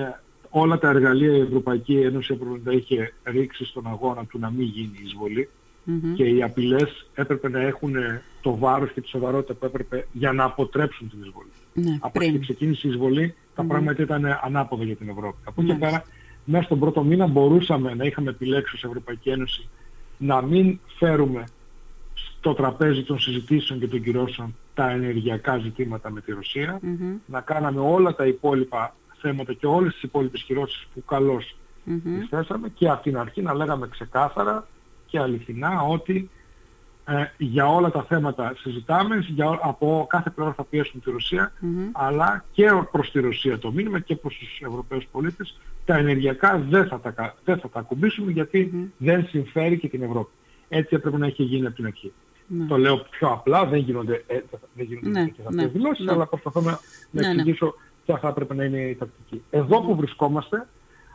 όλα 0.51 0.79
τα 0.79 0.89
εργαλεία 0.89 1.37
η 1.37 1.41
Ευρωπαϊκή 1.41 1.97
Ένωση 1.97 2.33
έπρεπε 2.33 2.61
να 2.65 2.73
είχε 2.73 3.13
ρίξει 3.25 3.65
στον 3.65 3.87
αγώνα 3.87 4.25
του 4.25 4.39
να 4.39 4.51
μην 4.51 4.67
γίνει 4.67 5.01
εισβολή 5.05 5.49
και 6.15 6.25
οι 6.25 6.43
απειλές 6.43 7.07
έπρεπε 7.15 7.49
να 7.49 7.61
έχουν 7.61 7.95
το 8.43 8.57
βάρος 8.57 8.93
και 8.93 9.01
τη 9.01 9.09
σοβαρότητα 9.09 9.55
που 9.55 9.65
έπρεπε 9.65 10.07
για 10.13 10.33
να 10.33 10.45
αποτρέψουν 10.45 11.11
την 11.11 11.19
εισβολή. 11.23 11.51
Ναι, 11.73 11.99
Από 12.01 12.19
πριν. 12.19 12.41
ξεκίνησε 12.41 12.87
η 12.87 12.91
εισβολή 12.91 13.35
τα 13.55 13.65
πράγματα 13.65 14.03
ήταν 14.03 14.39
ανάποδα 14.43 14.85
για 14.85 14.97
την 14.97 15.09
Ευρώπη. 15.09 15.37
Από 15.45 15.63
εκεί 15.63 15.75
πέρα 15.75 16.05
μέσα 16.45 16.65
στον 16.65 16.79
πρώτο 16.79 17.03
μήνα 17.03 17.27
μπορούσαμε 17.27 17.95
να 17.95 18.05
είχαμε 18.05 18.31
επιλέξει 18.31 18.75
ως 18.75 18.85
Ευρωπαϊκή 18.85 19.29
Ένωση 19.31 19.69
να 20.19 20.43
μην 20.43 20.79
φέρουμε 20.99 21.45
στο 22.47 22.55
τραπέζι 22.55 23.03
των 23.03 23.19
συζητήσεων 23.19 23.79
και 23.81 23.89
των 23.89 24.03
κυρώσεων 24.03 24.55
τα 24.75 24.91
ενεργειακά 24.91 25.59
ζητήματα 25.59 26.11
με 26.11 26.21
τη 26.21 26.33
ρωσια 26.33 26.81
να 27.27 27.41
κάναμε 27.41 27.81
όλα 27.81 28.15
τα 28.15 28.27
υπόλοιπα 28.27 28.95
θέματα 29.21 29.53
και 29.53 29.67
όλες 29.67 29.93
τις 29.93 30.03
υπόλοιπες 30.03 30.43
κυρώσεις 30.43 30.87
που 30.95 31.05
καλώς 31.05 31.57
mm-hmm. 31.87 32.27
θέσαμε 32.31 32.69
και 32.69 32.89
από 32.89 33.03
την 33.03 33.19
αρχή 33.19 33.43
να 33.43 33.55
λέγαμε 33.55 33.89
ξεκάθαρα 33.89 34.67
και 35.07 35.19
αληθινά 35.19 35.81
ότι 35.81 36.31
ε, 37.07 37.25
για 37.37 37.67
όλα 37.67 37.91
τα 37.91 38.03
θέματα 38.03 38.53
συζητάμε, 38.57 39.25
για, 39.29 39.59
από 39.63 40.07
κάθε 40.09 40.31
πλευρά 40.31 40.53
θα 40.53 40.65
πιέσουμε 40.65 41.03
τη 41.05 41.11
ρωσια 41.11 41.53
αλλά 41.93 42.45
και 42.53 42.71
προς 42.91 43.11
τη 43.11 43.21
Ρωσία 43.21 43.59
το 43.59 43.73
μήνυμα 43.73 44.01
και 44.01 44.17
προς 44.17 44.37
τους 44.39 44.61
Ευρωπαίους 44.61 45.07
πολίτες 45.13 45.59
τα 45.85 45.97
ενεργειακά 45.97 46.65
δεν 46.69 46.87
θα 46.87 47.01
τα, 47.01 47.35
δεν 47.45 47.59
θα 47.59 47.69
τα 47.69 47.79
ακουμπήσουμε 47.81 48.49
δεν 48.97 49.27
συμφέρει 49.29 49.79
και 49.79 49.89
την 49.89 50.03
Ευρώπη. 50.03 50.31
Έτσι 50.69 50.95
έπρεπε 50.95 51.19
να 51.19 51.27
έχει 51.27 51.43
γίνει 51.43 51.67
από 51.67 51.75
την 51.75 51.87
αρχή. 51.87 52.13
Ναι. 52.49 52.67
Το 52.67 52.79
λέω 52.79 52.97
πιο 52.97 53.29
απλά, 53.29 53.67
δεν 53.67 53.79
γίνονται, 53.79 54.25
ε, 54.27 54.41
δεν 54.75 54.87
γίνονται 54.87 55.09
ναι, 55.09 55.21
αυτές 55.21 55.55
ναι, 55.55 55.67
δηλώσεις, 55.67 56.05
ναι. 56.05 56.13
αλλά 56.13 56.27
προσπαθώ 56.27 56.61
να, 56.61 56.71
να 57.11 57.21
ναι, 57.23 57.29
εξηγήσω 57.29 57.75
ποια 58.05 58.19
θα 58.19 58.29
έπρεπε 58.29 58.55
να 58.55 58.65
είναι 58.65 58.81
η 58.81 58.95
τακτική. 58.95 59.43
Εδώ 59.51 59.81
που 59.81 59.97
βρισκόμαστε, 59.97 60.67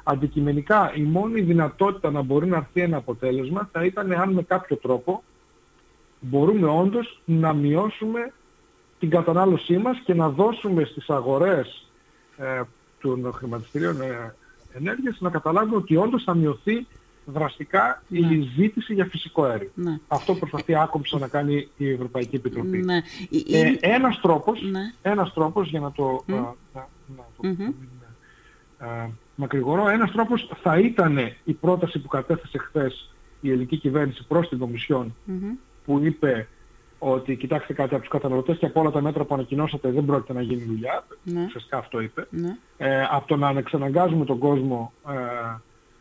αντικειμενικά 0.03 0.93
η 0.95 1.01
μόνη 1.01 1.41
δυνατότητα 1.41 2.11
να 2.11 2.21
μπορεί 2.21 2.47
να 2.47 2.57
έρθει 2.57 2.81
ένα 2.81 2.97
αποτέλεσμα 2.97 3.69
θα 3.71 3.85
ήταν 3.85 4.11
αν 4.11 4.31
με 4.33 4.41
κάποιο 4.41 4.75
τρόπο 4.75 5.23
μπορούμε 6.19 6.67
όντως 6.67 7.21
να 7.25 7.53
μειώσουμε 7.53 8.31
την 8.99 9.09
κατανάλωσή 9.09 9.77
μας 9.77 10.01
και 10.05 10.13
να 10.13 10.29
δώσουμε 10.29 10.83
στις 10.83 11.09
αγορές 11.09 11.87
ε, 12.37 12.61
των 13.01 13.33
χρηματιστηρίων 13.33 14.01
ε, 14.01 14.35
ενέργειας 14.73 15.17
να 15.19 15.29
καταλάβουμε 15.29 15.75
ότι 15.75 15.95
όντως 15.95 16.23
θα 16.23 16.35
μειωθεί 16.35 16.87
δραστικά 17.33 18.03
η 18.09 18.19
Ναι. 18.19 18.45
ζήτηση 18.55 18.93
για 18.93 19.05
φυσικό 19.05 19.43
αέριο. 19.43 19.69
Ναι. 19.75 19.97
Αυτό 20.07 20.33
προσπαθεί 20.35 20.75
άκομψα 20.75 21.17
να 21.19 21.27
κάνει 21.27 21.67
η 21.77 21.89
Ευρωπαϊκή 21.91 22.35
Επιτροπή. 22.35 22.77
Ναι. 22.77 23.01
Η- 23.29 23.55
Ε, 23.57 23.67
η- 23.69 23.77
ένας, 23.81 24.19
τρόπος, 24.21 24.61
Ναι. 24.71 24.79
ένας 25.01 25.33
τρόπος 25.33 25.69
για 25.69 25.79
να 25.79 25.91
το, 25.91 26.23
Μμ. 26.25 26.33
α, 26.33 26.37
να, 26.73 26.87
να 27.17 27.23
το 27.37 27.47
Μμμ. 27.47 27.55
να 27.57 27.63
μην, 27.65 28.89
α, 28.91 29.09
μακρηγορώ, 29.35 29.87
ένας 29.89 30.11
τρόπος 30.11 30.49
θα 30.61 30.79
ήταν 30.79 31.17
η 31.43 31.53
πρόταση 31.53 31.99
που 31.99 32.07
κατέθεσε 32.07 32.57
χθες 32.57 33.09
η 33.41 33.49
ελληνική 33.49 33.77
κυβέρνηση 33.77 34.25
προς 34.27 34.49
την 34.49 34.57
Κομισιόν 34.57 35.15
Μμμ. 35.25 35.51
που 35.85 35.99
είπε 36.03 36.47
ότι 37.03 37.35
κοιτάξτε 37.35 37.73
κάτι 37.73 37.93
από 37.93 37.99
τους 38.03 38.11
καταναλωτές 38.11 38.57
και 38.57 38.65
από 38.65 38.79
όλα 38.79 38.91
τα 38.91 39.01
μέτρα 39.01 39.23
που 39.23 39.33
ανακοινώσατε 39.33 39.91
δεν 39.91 40.05
πρόκειται 40.05 40.33
να 40.33 40.41
γίνει 40.41 40.63
δουλειά. 40.63 41.05
Ναι. 41.23 41.43
Ουσιαστικά 41.45 41.77
αυτό 41.77 41.99
είπε. 42.01 42.27
Ναι. 42.29 42.57
Ε, 42.77 43.03
από 43.11 43.27
το 43.27 43.35
να 43.35 43.47
ανεξαναγκάζουμε 43.47 44.25
τον 44.25 44.37
κόσμο 44.37 44.93
ε, 45.09 45.13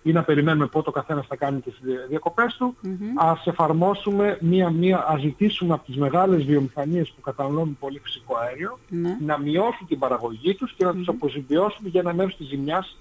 ή 0.02 0.12
να 0.12 0.22
περιμένουμε 0.22 0.66
πότε 0.66 0.88
ο 0.88 0.92
καθένας 0.92 1.26
θα 1.26 1.36
κάνει 1.36 1.60
τις 1.60 1.78
δια- 1.82 2.06
διακοπές 2.08 2.54
του, 2.56 2.76
Μμμ. 2.82 2.94
ας 3.16 3.46
εφαρμόσουμε 3.46 4.38
μία, 4.40 4.70
μία, 4.70 5.04
ας 5.08 5.20
ζητήσουμε 5.20 5.74
από 5.74 5.84
τις 5.86 5.96
μεγάλες 5.96 6.44
βιομηχανίες 6.44 7.08
που 7.10 7.20
καταναλώνουν 7.20 7.76
πολύ 7.80 7.98
φυσικό 8.02 8.36
αέριο 8.36 8.78
Ναι. 8.88 9.16
να 9.24 9.38
μειώσουν 9.38 9.86
την 9.86 9.98
παραγωγή 9.98 10.54
τους 10.54 10.72
και 10.72 10.84
να 10.84 10.92
τους 10.94 11.08
αποζημιώσουν 11.08 11.86
για 11.86 12.00
ένα 12.00 12.14
μέρος 12.14 12.36
της 12.36 12.46
ζημιάς 12.46 12.96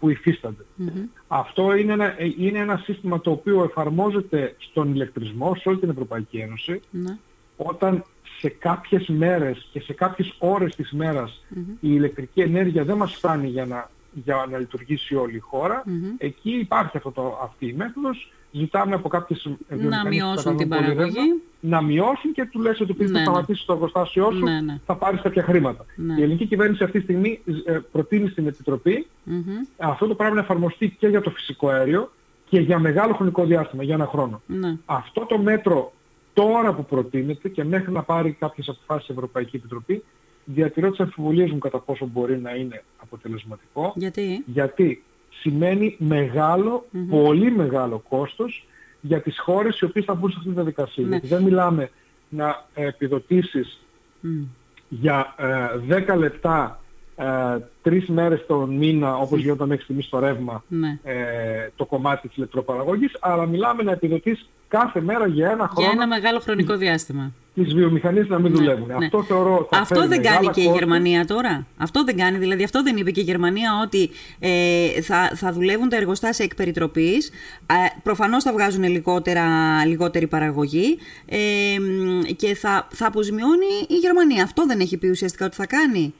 που 0.00 0.08
υφίστανται. 0.08 0.64
Μμμ. 0.74 0.88
Αυτό 1.28 1.74
είναι 1.76 1.92
ένα, 1.92 2.04
ε, 2.04 2.34
είναι 2.38 2.58
ένα 2.58 2.76
σύστημα 2.84 3.20
το 3.20 3.30
οποίο 3.30 3.62
εφαρμόζεται 3.64 4.54
στον 4.58 4.94
ηλεκτρισμό 4.94 5.54
σε 5.54 5.68
όλη 5.68 5.78
την 5.78 5.90
Ευρωπαϊκή 5.90 6.36
Ένωση 6.38 6.80
Ναι. 6.90 7.16
όταν 7.56 8.04
σε 8.38 8.48
κάποιες 8.48 9.06
μέρες 9.08 9.68
και 9.72 9.80
σε 9.80 9.92
κάποιες 9.92 10.34
ώρες 10.38 10.74
της 10.76 10.90
μέρας 10.92 11.44
Μμμ. 11.48 11.62
η 11.70 11.76
ηλεκτρική 11.80 12.40
ενέργεια 12.40 12.84
δεν 12.84 12.96
μας 12.96 13.14
φτάνει 13.14 13.48
για 13.48 13.66
να, 13.66 13.90
για 14.12 14.46
να 14.50 14.58
λειτουργήσει 14.58 15.14
όλη 15.14 15.36
η 15.36 15.38
χώρα, 15.38 15.82
Μμμ. 15.86 16.14
εκεί 16.18 16.50
υπάρχει 16.50 16.96
αυτό 16.96 17.10
το, 17.10 17.38
αυτή 17.42 17.66
η 17.66 17.72
μέθοδος. 17.72 18.32
Ζητάμε 18.52 18.94
από 18.94 19.08
κάποιες 19.08 19.48
βιομηχανίες 19.68 20.22
που 20.22 20.28
μειώσουν 20.28 20.56
την 20.56 20.68
καταναλώνουν 20.68 20.96
πολύ 20.96 21.08
παραγωγή. 21.08 21.28
ρεύμα, 21.28 21.40
να 21.60 21.82
μειώσουν 21.82 22.32
και 22.32 22.44
του 22.44 22.60
λες 22.60 22.80
ότι 22.80 22.90
επειδή 22.90 23.10
Ναι, 23.10 23.18
θα 23.18 23.24
ναι. 23.24 23.30
σταματήσεις 23.30 23.64
το 23.64 23.72
εργοστάσιό 23.72 24.30
σου 24.32 24.44
Ναι, 24.44 24.60
ναι. 24.60 24.78
θα 24.86 24.94
πάρεις 24.94 25.20
κάποια 25.20 25.42
χρήματα. 25.42 25.84
Ναι. 25.96 26.14
Η 26.18 26.22
ελληνική 26.22 26.46
κυβέρνηση 26.46 26.84
αυτή 26.84 26.98
τη 26.98 27.04
στιγμή 27.04 27.40
ε, 27.64 27.78
προτείνει 27.92 28.28
στην 28.28 28.46
Επιτροπή 28.46 29.06
Μμμ. 29.24 29.42
αυτό 29.76 30.06
το 30.06 30.14
πράγμα 30.14 30.34
να 30.34 30.40
εφαρμοστεί 30.40 30.96
και 30.98 31.06
για 31.08 31.20
το 31.20 31.30
φυσικό 31.30 31.68
αέριο 31.68 32.10
και 32.48 32.60
για 32.60 32.78
μεγάλο 32.78 33.14
χρονικό 33.14 33.44
διάστημα, 33.44 33.82
για 33.82 33.94
ένα 33.94 34.06
χρόνο. 34.06 34.42
Ναι. 34.46 34.76
Αυτό 34.86 35.26
το 35.26 35.38
μέτρο 35.38 35.92
τώρα 36.34 36.72
που 36.74 36.84
προτείνεται 36.84 37.48
και 37.48 37.64
μέχρι 37.64 37.92
να 37.92 38.02
πάρει 38.02 38.32
κάποιες 38.32 38.68
αποφάσεις 38.68 39.08
η 39.08 39.12
Ευρωπαϊκή 39.12 39.56
Επιτροπή, 39.56 40.04
διατηρώ 40.44 40.90
τις 40.90 41.00
αμφιβολίες 41.00 41.50
μου 41.50 41.58
κατά 41.58 41.78
πόσο 41.78 42.06
μπορεί 42.12 42.38
να 42.38 42.54
είναι 42.54 42.82
αποτελεσματικό, 43.02 43.92
Γιατί; 43.96 44.44
γιατί 44.46 45.02
σημαίνει 45.40 45.96
μεγάλο, 45.98 46.86
πολύ 47.10 47.50
μεγάλο 47.50 48.02
κόστος 48.08 48.64
για 49.00 49.20
τις 49.20 49.38
χώρες 49.38 49.78
οι 49.78 49.84
οποίες 49.84 50.04
θα 50.04 50.14
μπουν 50.14 50.30
σε 50.30 50.36
αυτή 50.36 50.48
τη 50.48 50.54
διαδικασία. 50.54 51.04
Ναι. 51.04 51.08
Γιατί 51.10 51.26
δεν 51.26 51.42
μιλάμε 51.42 51.90
να 52.28 52.64
επιδοτήσεις 52.74 53.78
Μμ. 54.20 54.42
για 54.88 55.34
ε, 55.88 56.04
10 56.12 56.16
λεπτά, 56.16 56.80
ε, 57.16 57.24
3 57.82 58.02
μέρες 58.06 58.46
το 58.46 58.56
μήνα, 58.66 59.16
όπως 59.16 59.40
γινόταν 59.40 59.68
μέχρι 59.68 59.82
στιγμής 59.84 60.04
στο 60.04 60.18
ρεύμα, 60.18 60.64
Ναι. 60.68 60.98
ε, 61.04 61.70
το 61.76 61.84
κομμάτι 61.84 62.28
της 62.28 62.36
ηλεκτροπαραγωγής, 62.36 63.16
αλλά 63.20 63.46
μιλάμε 63.46 63.82
να 63.82 63.92
επιδοτείς 63.92 64.48
κάθε 64.68 65.00
μέρα 65.00 65.26
για 65.26 65.50
ένα 65.50 65.68
χρόνο 65.68 65.80
Για 65.80 65.90
ένα 65.92 66.06
μεγάλο 66.06 66.40
χρονικό 66.40 66.76
διάστημα. 66.76 67.32
Τις 67.54 67.74
βιομηχανίες 67.74 68.28
να 68.28 68.38
μην 68.38 68.52
δουλεύουν. 68.54 68.86
ναι. 68.86 68.94
Αυτό 69.04 69.22
θεωρώ 69.22 69.68
θα 69.70 69.78
Αυτό 69.78 69.94
φέρει 69.94 70.08
δεν 70.08 70.22
κάνει 70.22 70.34
μεγάλα 70.36 70.52
και 70.52 70.60
η 70.60 70.64
κόστη. 70.64 70.78
Γερμανία 70.78 71.24
τώρα. 71.24 71.66
Αυτό 71.76 72.04
δεν 72.04 72.16
κάνει. 72.16 72.38
Δηλαδή, 72.38 72.62
αυτό 72.64 72.82
δεν 72.82 72.96
είπε 72.96 73.10
και 73.10 73.20
η 73.20 73.22
Γερμανία 73.22 73.70
ότι 73.84 74.10
ε, 74.38 75.00
θα, 75.02 75.30
θα 75.34 75.52
δουλεύουν 75.52 75.88
τα 75.88 75.96
εργοστάσια 75.96 76.44
εκ 76.44 76.54
περιτροπής. 76.54 77.28
Ε, 77.66 77.74
προφανώς 78.02 78.42
θα 78.44 78.52
βγάζουν 78.52 78.82
λιγότερα, 78.84 79.44
λιγότερη 79.86 80.26
παραγωγή 80.26 80.98
ε, 81.26 81.38
μ, 81.80 82.20
και 82.36 82.54
θα, 82.54 82.88
θα 82.92 83.06
αποζημιώνει 83.06 83.66
η 83.88 83.94
Γερμανία. 83.94 84.42
Αυτό 84.42 84.66
δεν 84.66 84.80
έχει 84.80 84.96
πει 84.96 85.08
ουσιαστικά 85.08 85.44
ότι 85.46 85.54
θα 85.56 85.66
κάνει. 85.66 86.14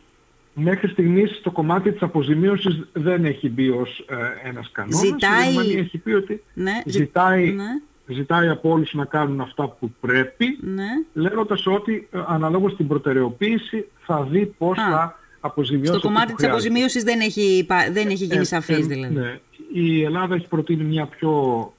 Μέχρι 0.54 0.88
στιγμής 0.88 1.40
το 1.42 1.50
κομμάτι 1.50 1.92
της 1.92 2.02
αποζημίωσης 2.02 2.80
δεν 2.92 3.24
έχει 3.24 3.48
μπει 3.48 3.68
ως 3.70 4.04
ε, 4.42 4.48
ένας 4.48 4.70
κανόνας. 4.72 4.98
Ζητάει- 5.00 5.48
Η 5.48 5.52
Γερμανία 5.52 5.78
έχει 5.78 5.98
πει 5.98 6.12
ότι 6.12 6.42
Ναι, 6.54 6.72
ζη- 6.86 6.96
ζητάει, 7.00 7.50
ναι. 7.50 7.64
Ζητάει 8.12 8.48
από 8.48 8.70
όλους 8.70 8.94
να 8.94 9.04
κάνουν 9.04 9.40
αυτά 9.40 9.68
που 9.68 9.90
πρέπει, 10.00 10.58
Ναι. 10.60 10.86
λέγοντας 11.14 11.66
ότι 11.66 12.08
ε, 12.12 12.18
αναλόγως 12.26 12.76
την 12.76 12.86
προτεραιοποίηση 12.88 13.84
θα 14.06 14.22
δει 14.22 14.46
πώς 14.58 14.78
Α. 14.78 14.90
θα 14.90 15.18
αποζημιώσει. 15.40 15.86
Στο 15.86 15.96
αυτό 15.96 16.06
που 16.08 16.12
κομμάτι 16.14 16.34
της 16.34 16.44
χρειάζεται. 16.44 16.68
αποζημίωσης 16.68 17.02
δεν 17.02 17.20
έχει, 17.20 17.42
υπά- 17.58 17.92
δεν 17.92 18.08
έχει 18.08 18.24
γίνει 18.24 18.40
Ε, 18.40 18.44
σαφής 18.44 18.78
ε, 18.78 18.82
δηλαδή. 18.82 19.14
ναι. 19.14 19.38
Η 19.72 20.02
Ελλάδα 20.04 20.34
έχει 20.34 20.46
προτείνει 20.48 20.82
μια 20.84 21.06
πιο 21.06 21.30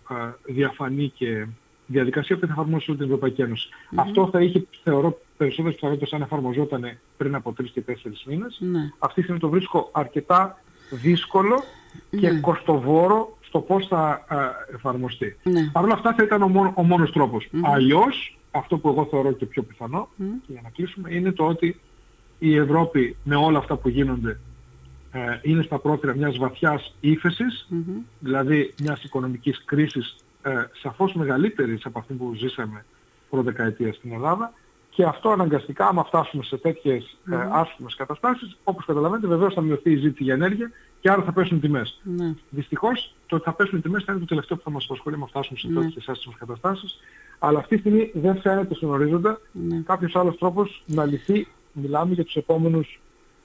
α, 0.08 0.16
διαφανή 0.46 1.12
και 1.16 1.46
διαδικασία 1.86 2.36
που 2.38 2.46
θα 2.46 2.52
εφαρμόσει 2.52 2.86
όλη 2.90 3.00
την 3.00 3.08
Ευρωπαϊκή 3.08 3.42
Ένωση. 3.42 3.70
Αυτό 3.96 4.30
θα 4.32 4.42
είχε, 4.42 4.66
θεωρώ, 4.84 5.20
περισσότερες 5.38 5.76
πιθανότητες 5.76 6.14
αν 6.14 6.22
εφαρμοζόταν 6.22 6.98
πριν 7.18 7.36
από 7.36 7.54
τρεις 7.54 7.72
και 7.72 7.82
τέσσερις 7.82 8.24
μήνες. 8.28 8.58
Ναι. 8.60 8.80
Αυτή 9.00 9.16
τη 9.16 9.22
στιγμή 9.22 9.40
το 9.40 9.50
βρίσκω 9.50 9.90
αρκετά 9.92 10.62
δύσκολο 10.90 11.64
και 12.20 12.30
Ναι. 12.32 12.40
κοστοβόρο 12.40 13.38
στο 13.52 13.60
πώς 13.60 13.88
θα 13.88 14.26
α, 14.28 14.38
εφαρμοστεί. 14.74 15.38
Ναι. 15.44 15.70
Παρ' 15.72 15.84
όλα 15.84 15.94
αυτά 15.94 16.14
θα 16.14 16.24
ήταν 16.24 16.42
ο, 16.42 16.48
μόνο, 16.48 16.72
ο 16.76 16.84
μόνος 16.84 17.12
τρόπος. 17.12 17.48
Αλλιώς, 17.62 18.38
αυτό 18.52 18.78
που 18.78 18.90
εγώ 18.90 19.08
θεωρώ 19.10 19.32
και 19.32 19.46
πιο 19.46 19.64
πιθανό, 19.64 20.10
Μμ. 20.16 20.26
και 20.26 20.52
για 20.52 20.62
να 20.64 20.70
κλείσουμε, 20.70 21.14
είναι 21.14 21.32
το 21.32 21.46
ότι 21.46 21.80
η 22.40 22.56
Ευρώπη 22.56 23.16
με 23.24 23.36
όλα 23.36 23.58
αυτά 23.58 23.76
που 23.76 23.90
γίνονται 23.90 24.40
ε, 25.12 25.20
είναι 25.42 25.64
στα 25.64 25.78
πρόθυρα 25.80 26.16
μιας 26.16 26.38
βαθιάς 26.38 26.96
ύφεσης, 27.00 27.68
Μμμ. 27.70 27.98
δηλαδή 28.20 28.74
μιας 28.82 29.04
οικονομικής 29.04 29.64
κρίσης 29.66 30.16
ε, 30.42 30.52
σαφώς 30.82 31.14
μεγαλύτερης 31.14 31.86
από 31.86 32.00
αυτή 32.00 32.14
που 32.14 32.34
ζήσαμε 32.34 32.86
προδεκαετία 33.30 33.94
στην 33.94 34.12
Ελλάδα 34.12 34.54
και 34.94 35.04
αυτό 35.04 35.30
αναγκαστικά 35.30 35.88
άμα 35.88 36.04
φτάσουμε 36.04 36.44
σε 36.44 36.58
τέτοιες 36.58 37.18
ε, 37.32 37.36
άσχημες 37.52 37.96
καταστάσεις, 37.96 38.58
όπως 38.64 38.86
καταλαβαίνετε 38.86 39.28
βεβαίως 39.28 39.54
θα 39.54 39.62
μειωθεί 39.62 39.92
η 39.92 39.96
ζήτηση 39.96 40.24
για 40.24 40.34
ενέργεια 40.34 40.72
και 41.02 41.10
άρα 41.10 41.22
θα 41.22 41.32
πέσουν 41.32 41.58
οι 41.58 41.60
τιμές. 41.60 42.00
Ναι. 42.04 42.34
Δυστυχώς 42.50 43.14
το 43.28 43.36
ότι 43.36 43.46
θα 43.46 43.54
πέσουν 43.54 43.78
οι 43.78 43.82
τιμές 43.82 44.04
θα 44.04 44.12
είναι 44.12 44.22
το 44.22 44.28
τελευταίο 44.28 44.58
που 44.58 44.64
θα 44.64 44.70
μας 44.70 44.84
απασχολεί 44.86 45.18
να 45.18 45.26
φτάσουμε 45.26 45.60
σε 45.60 45.68
Ναι. 45.68 45.82
τέτοιες 45.82 46.08
άσχημες 46.10 46.38
καταστάσεις. 46.40 47.00
Αλλά 47.40 47.60
αυτή 47.60 47.76
τη 47.76 47.80
στιγμή 47.82 48.12
δεν 48.14 48.42
φαίνεται 48.42 48.74
στον 48.76 48.90
ορίζοντα 48.90 49.42
Ναι. 49.52 49.82
κάποιος 49.86 50.16
άλλος 50.16 50.38
τρόπος 50.38 50.84
να 50.86 51.06
λυθεί, 51.06 51.48
μιλάμε 51.74 52.14
για 52.14 52.24
τους 52.24 52.36
επόμενους 52.36 53.00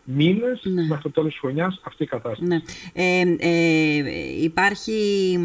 μήνες 0.04 0.60
Ναι. 0.64 0.82
μέχρι 0.82 1.02
το 1.02 1.10
τέλος 1.10 1.30
της 1.30 1.40
χρονιάς 1.40 1.80
αυτή 1.84 2.02
η 2.02 2.06
κατάσταση. 2.06 2.44
Ναι. 2.48 2.60
Ε, 2.92 3.36
ε, 3.38 4.42
υπάρχει. 4.42 5.38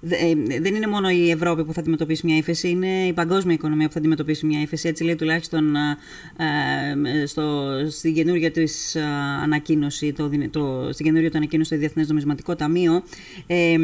Μ, 0.00 0.06
δε- 0.08 0.16
ε, 0.16 0.60
δεν 0.60 0.74
είναι 0.74 0.86
μόνο 0.86 1.10
η 1.10 1.30
Ευρώπη 1.30 1.64
που 1.64 1.72
θα 1.72 1.80
αντιμετωπίσει 1.80 2.26
μια 2.26 2.36
ύφεση, 2.36 2.68
είναι 2.68 3.06
η 3.06 3.12
παγκόσμια 3.12 3.54
οικονομία 3.54 3.86
που 3.86 3.92
θα 3.92 3.98
αντιμετωπίσει 3.98 4.46
μια 4.46 4.60
ύφεση. 4.60 4.88
Έτσι 4.88 5.04
λέει 5.04 5.14
τουλάχιστον 5.16 5.76
α, 5.76 5.96
ε, 6.36 7.26
στο, 7.26 7.72
στην 7.90 8.14
καινούργια 8.14 8.50
της 8.50 8.96
α, 8.96 9.00
ανακοίνωση, 9.42 10.12
το, 10.12 10.28
δυνε- 10.28 10.50
το, 10.52 10.88
στην 10.92 11.04
καινούργια 11.04 11.30
του 11.30 11.36
ανακοίνωση 11.36 11.68
στο 11.70 11.78
Διεθνές 11.78 12.08
Νομισματικό 12.08 12.56
Ταμείο. 12.56 13.02
Ε, 13.46 13.76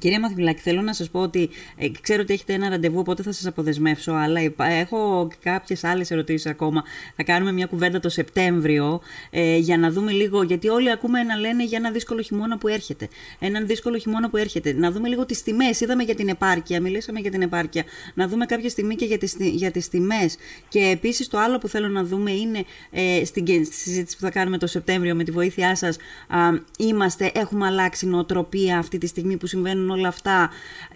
Κυρία 0.00 0.20
Μαθημιλάκη, 0.20 0.60
θέλω 0.60 0.82
να 0.82 0.92
σας 0.92 1.10
πω 1.10 1.20
ότι 1.20 1.50
ε, 1.76 1.88
ξέρω 2.00 2.22
ότι 2.22 2.32
έχετε 2.32 2.52
ένα 2.52 2.68
ραντεβού, 2.68 2.98
οπότε 2.98 3.22
θα 3.22 3.32
σας 3.32 3.46
αποδεσμεύσω, 3.46 4.12
αλλά 4.12 4.42
υπά- 4.42 4.70
έχω 4.70 5.28
και 5.30 5.36
κάποιες 5.42 5.84
άλλες 5.84 6.10
ερωτήσεις 6.10 6.46
ακόμα. 6.46 6.82
Θα 7.16 7.22
κάνουμε 7.22 7.52
μια 7.52 7.66
κουβέντα 7.66 8.00
το 8.00 8.08
Σεπτέμβριο 8.08 9.00
ε, 9.30 9.56
για 9.56 9.78
να 9.78 9.90
δούμε 9.90 10.12
λίγο, 10.12 10.42
γιατί 10.42 10.68
όλοι 10.68 10.90
ακούμε 10.90 11.22
να 11.22 11.36
λένε 11.36 11.64
για 11.64 11.78
ένα 11.78 11.90
δύσκολο 11.90 12.22
χειμώνα 12.22 12.58
που 12.58 12.68
έρχεται. 12.68 13.08
Έναν 13.38 13.66
δύσκολο 13.66 13.98
χειμώνα 13.98 14.30
που 14.30 14.36
έρχεται. 14.36 14.72
Να 14.72 14.90
δούμε 14.90 15.08
λίγο 15.08 15.26
τις 15.26 15.42
τιμές. 15.42 15.80
Είδαμε 15.80 16.02
για 16.02 16.14
την 16.14 16.28
επάρκεια, 16.28 16.80
μιλήσαμε 16.80 17.20
για 17.20 17.30
την 17.30 17.42
επάρκεια. 17.42 17.84
Να 18.14 18.28
δούμε 18.28 18.46
κάποια 18.46 18.68
στιγμή 18.68 18.94
και 18.94 19.04
για 19.04 19.18
τις, 19.18 19.36
τι- 19.36 19.50
για 19.50 19.70
τις 19.70 19.88
τιμές. 19.88 20.36
Και 20.68 20.78
επίσης 20.80 21.28
το 21.28 21.38
άλλο 21.38 21.58
που 21.58 21.68
θέλω 21.68 21.88
να 21.88 22.04
δούμε 22.04 22.30
είναι 22.30 22.64
ε, 22.90 23.24
στην, 23.24 23.44
και- 23.44 23.64
στη 23.64 23.74
συζήτηση 23.74 24.16
που 24.16 24.22
θα 24.22 24.30
κάνουμε 24.30 24.58
το 24.58 24.66
Σεπτέμβριο 24.66 25.14
με 25.14 25.24
τη 25.24 25.30
βοήθειά 25.30 25.76
σας, 25.76 25.96
α, 26.28 26.38
είμαστε, 26.78 27.30
έχουμε 27.34 27.66
αλλάξει 27.66 28.06
νοοτροπία 28.06 28.78
αυτή 28.78 28.98
τη 28.98 29.06
στιγμή 29.06 29.36
που 29.36 29.46
συμβαίνουν 29.46 29.77
όλα 29.90 30.08
αυτά 30.08 30.50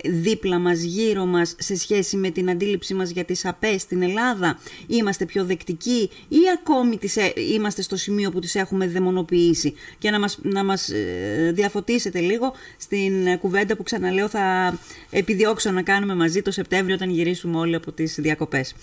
δίπλα 0.05 0.59
μας, 0.59 0.83
γύρω 0.83 1.27
μας 1.27 1.55
σε 1.59 1.77
σχέση 1.77 2.17
με 2.17 2.31
την 2.31 2.51
αντίληψή 2.51 2.95
μας 2.95 3.11
για 3.11 3.25
τις 3.25 3.45
ΑΠΕ 3.45 3.79
στην 3.79 4.03
Ελλάδα; 4.03 4.59
Είμαστε 4.87 5.25
πιο 5.25 5.45
δεκτικοί 5.45 6.11
ή 6.29 6.39
ακόμη 6.59 6.99
τις, 6.99 7.17
ε- 7.17 7.33
είμαστε 7.53 7.83
στο 7.83 7.97
σημείο 7.97 8.31
που 8.31 8.39
τις 8.39 8.55
έχουμε 8.55 8.87
δαιμονοποιήσει; 8.87 9.75
Και 9.99 10.11
να 10.11 10.19
μας, 10.19 10.39
να 10.43 10.65
μας 10.65 10.89
ε, 10.89 11.51
διαφωτίσετε 11.55 12.21
λίγο 12.21 12.53
στην 12.77 13.27
ε, 13.27 13.37
κουβέντα 13.37 13.77
που 13.77 13.83
ξαναλέω 13.83 14.29
θα 14.29 14.79
επιδιώξω 15.11 15.71
να 15.71 15.83
κάνουμε 15.83 16.15
μαζί 16.15 16.43
το 16.43 16.51
Σεπτέμβριο 16.51 16.95
όταν 16.95 17.11
γυρίσουμε 17.11 17.59
όλοι 17.59 17.75
από 17.75 17.93
τις 17.93 18.15
διακοπές. 18.19 18.75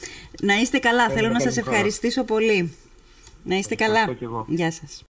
Να 0.41 0.53
είστε 0.53 0.77
καλά. 0.77 1.09
Θέλω 1.09 1.27
να 1.27 1.37
καλή 1.37 1.41
σας 1.41 1.55
χαρά. 1.55 1.69
ευχαριστήσω 1.69 2.23
πολύ. 2.23 2.73
Να 3.43 3.55
είστε 3.55 3.75
καλά. 3.75 3.99
Ευχαριστώ 3.99 4.19
και 4.19 4.25
εγώ. 4.25 4.45
Γεια 4.47 4.71
σας. 4.71 4.97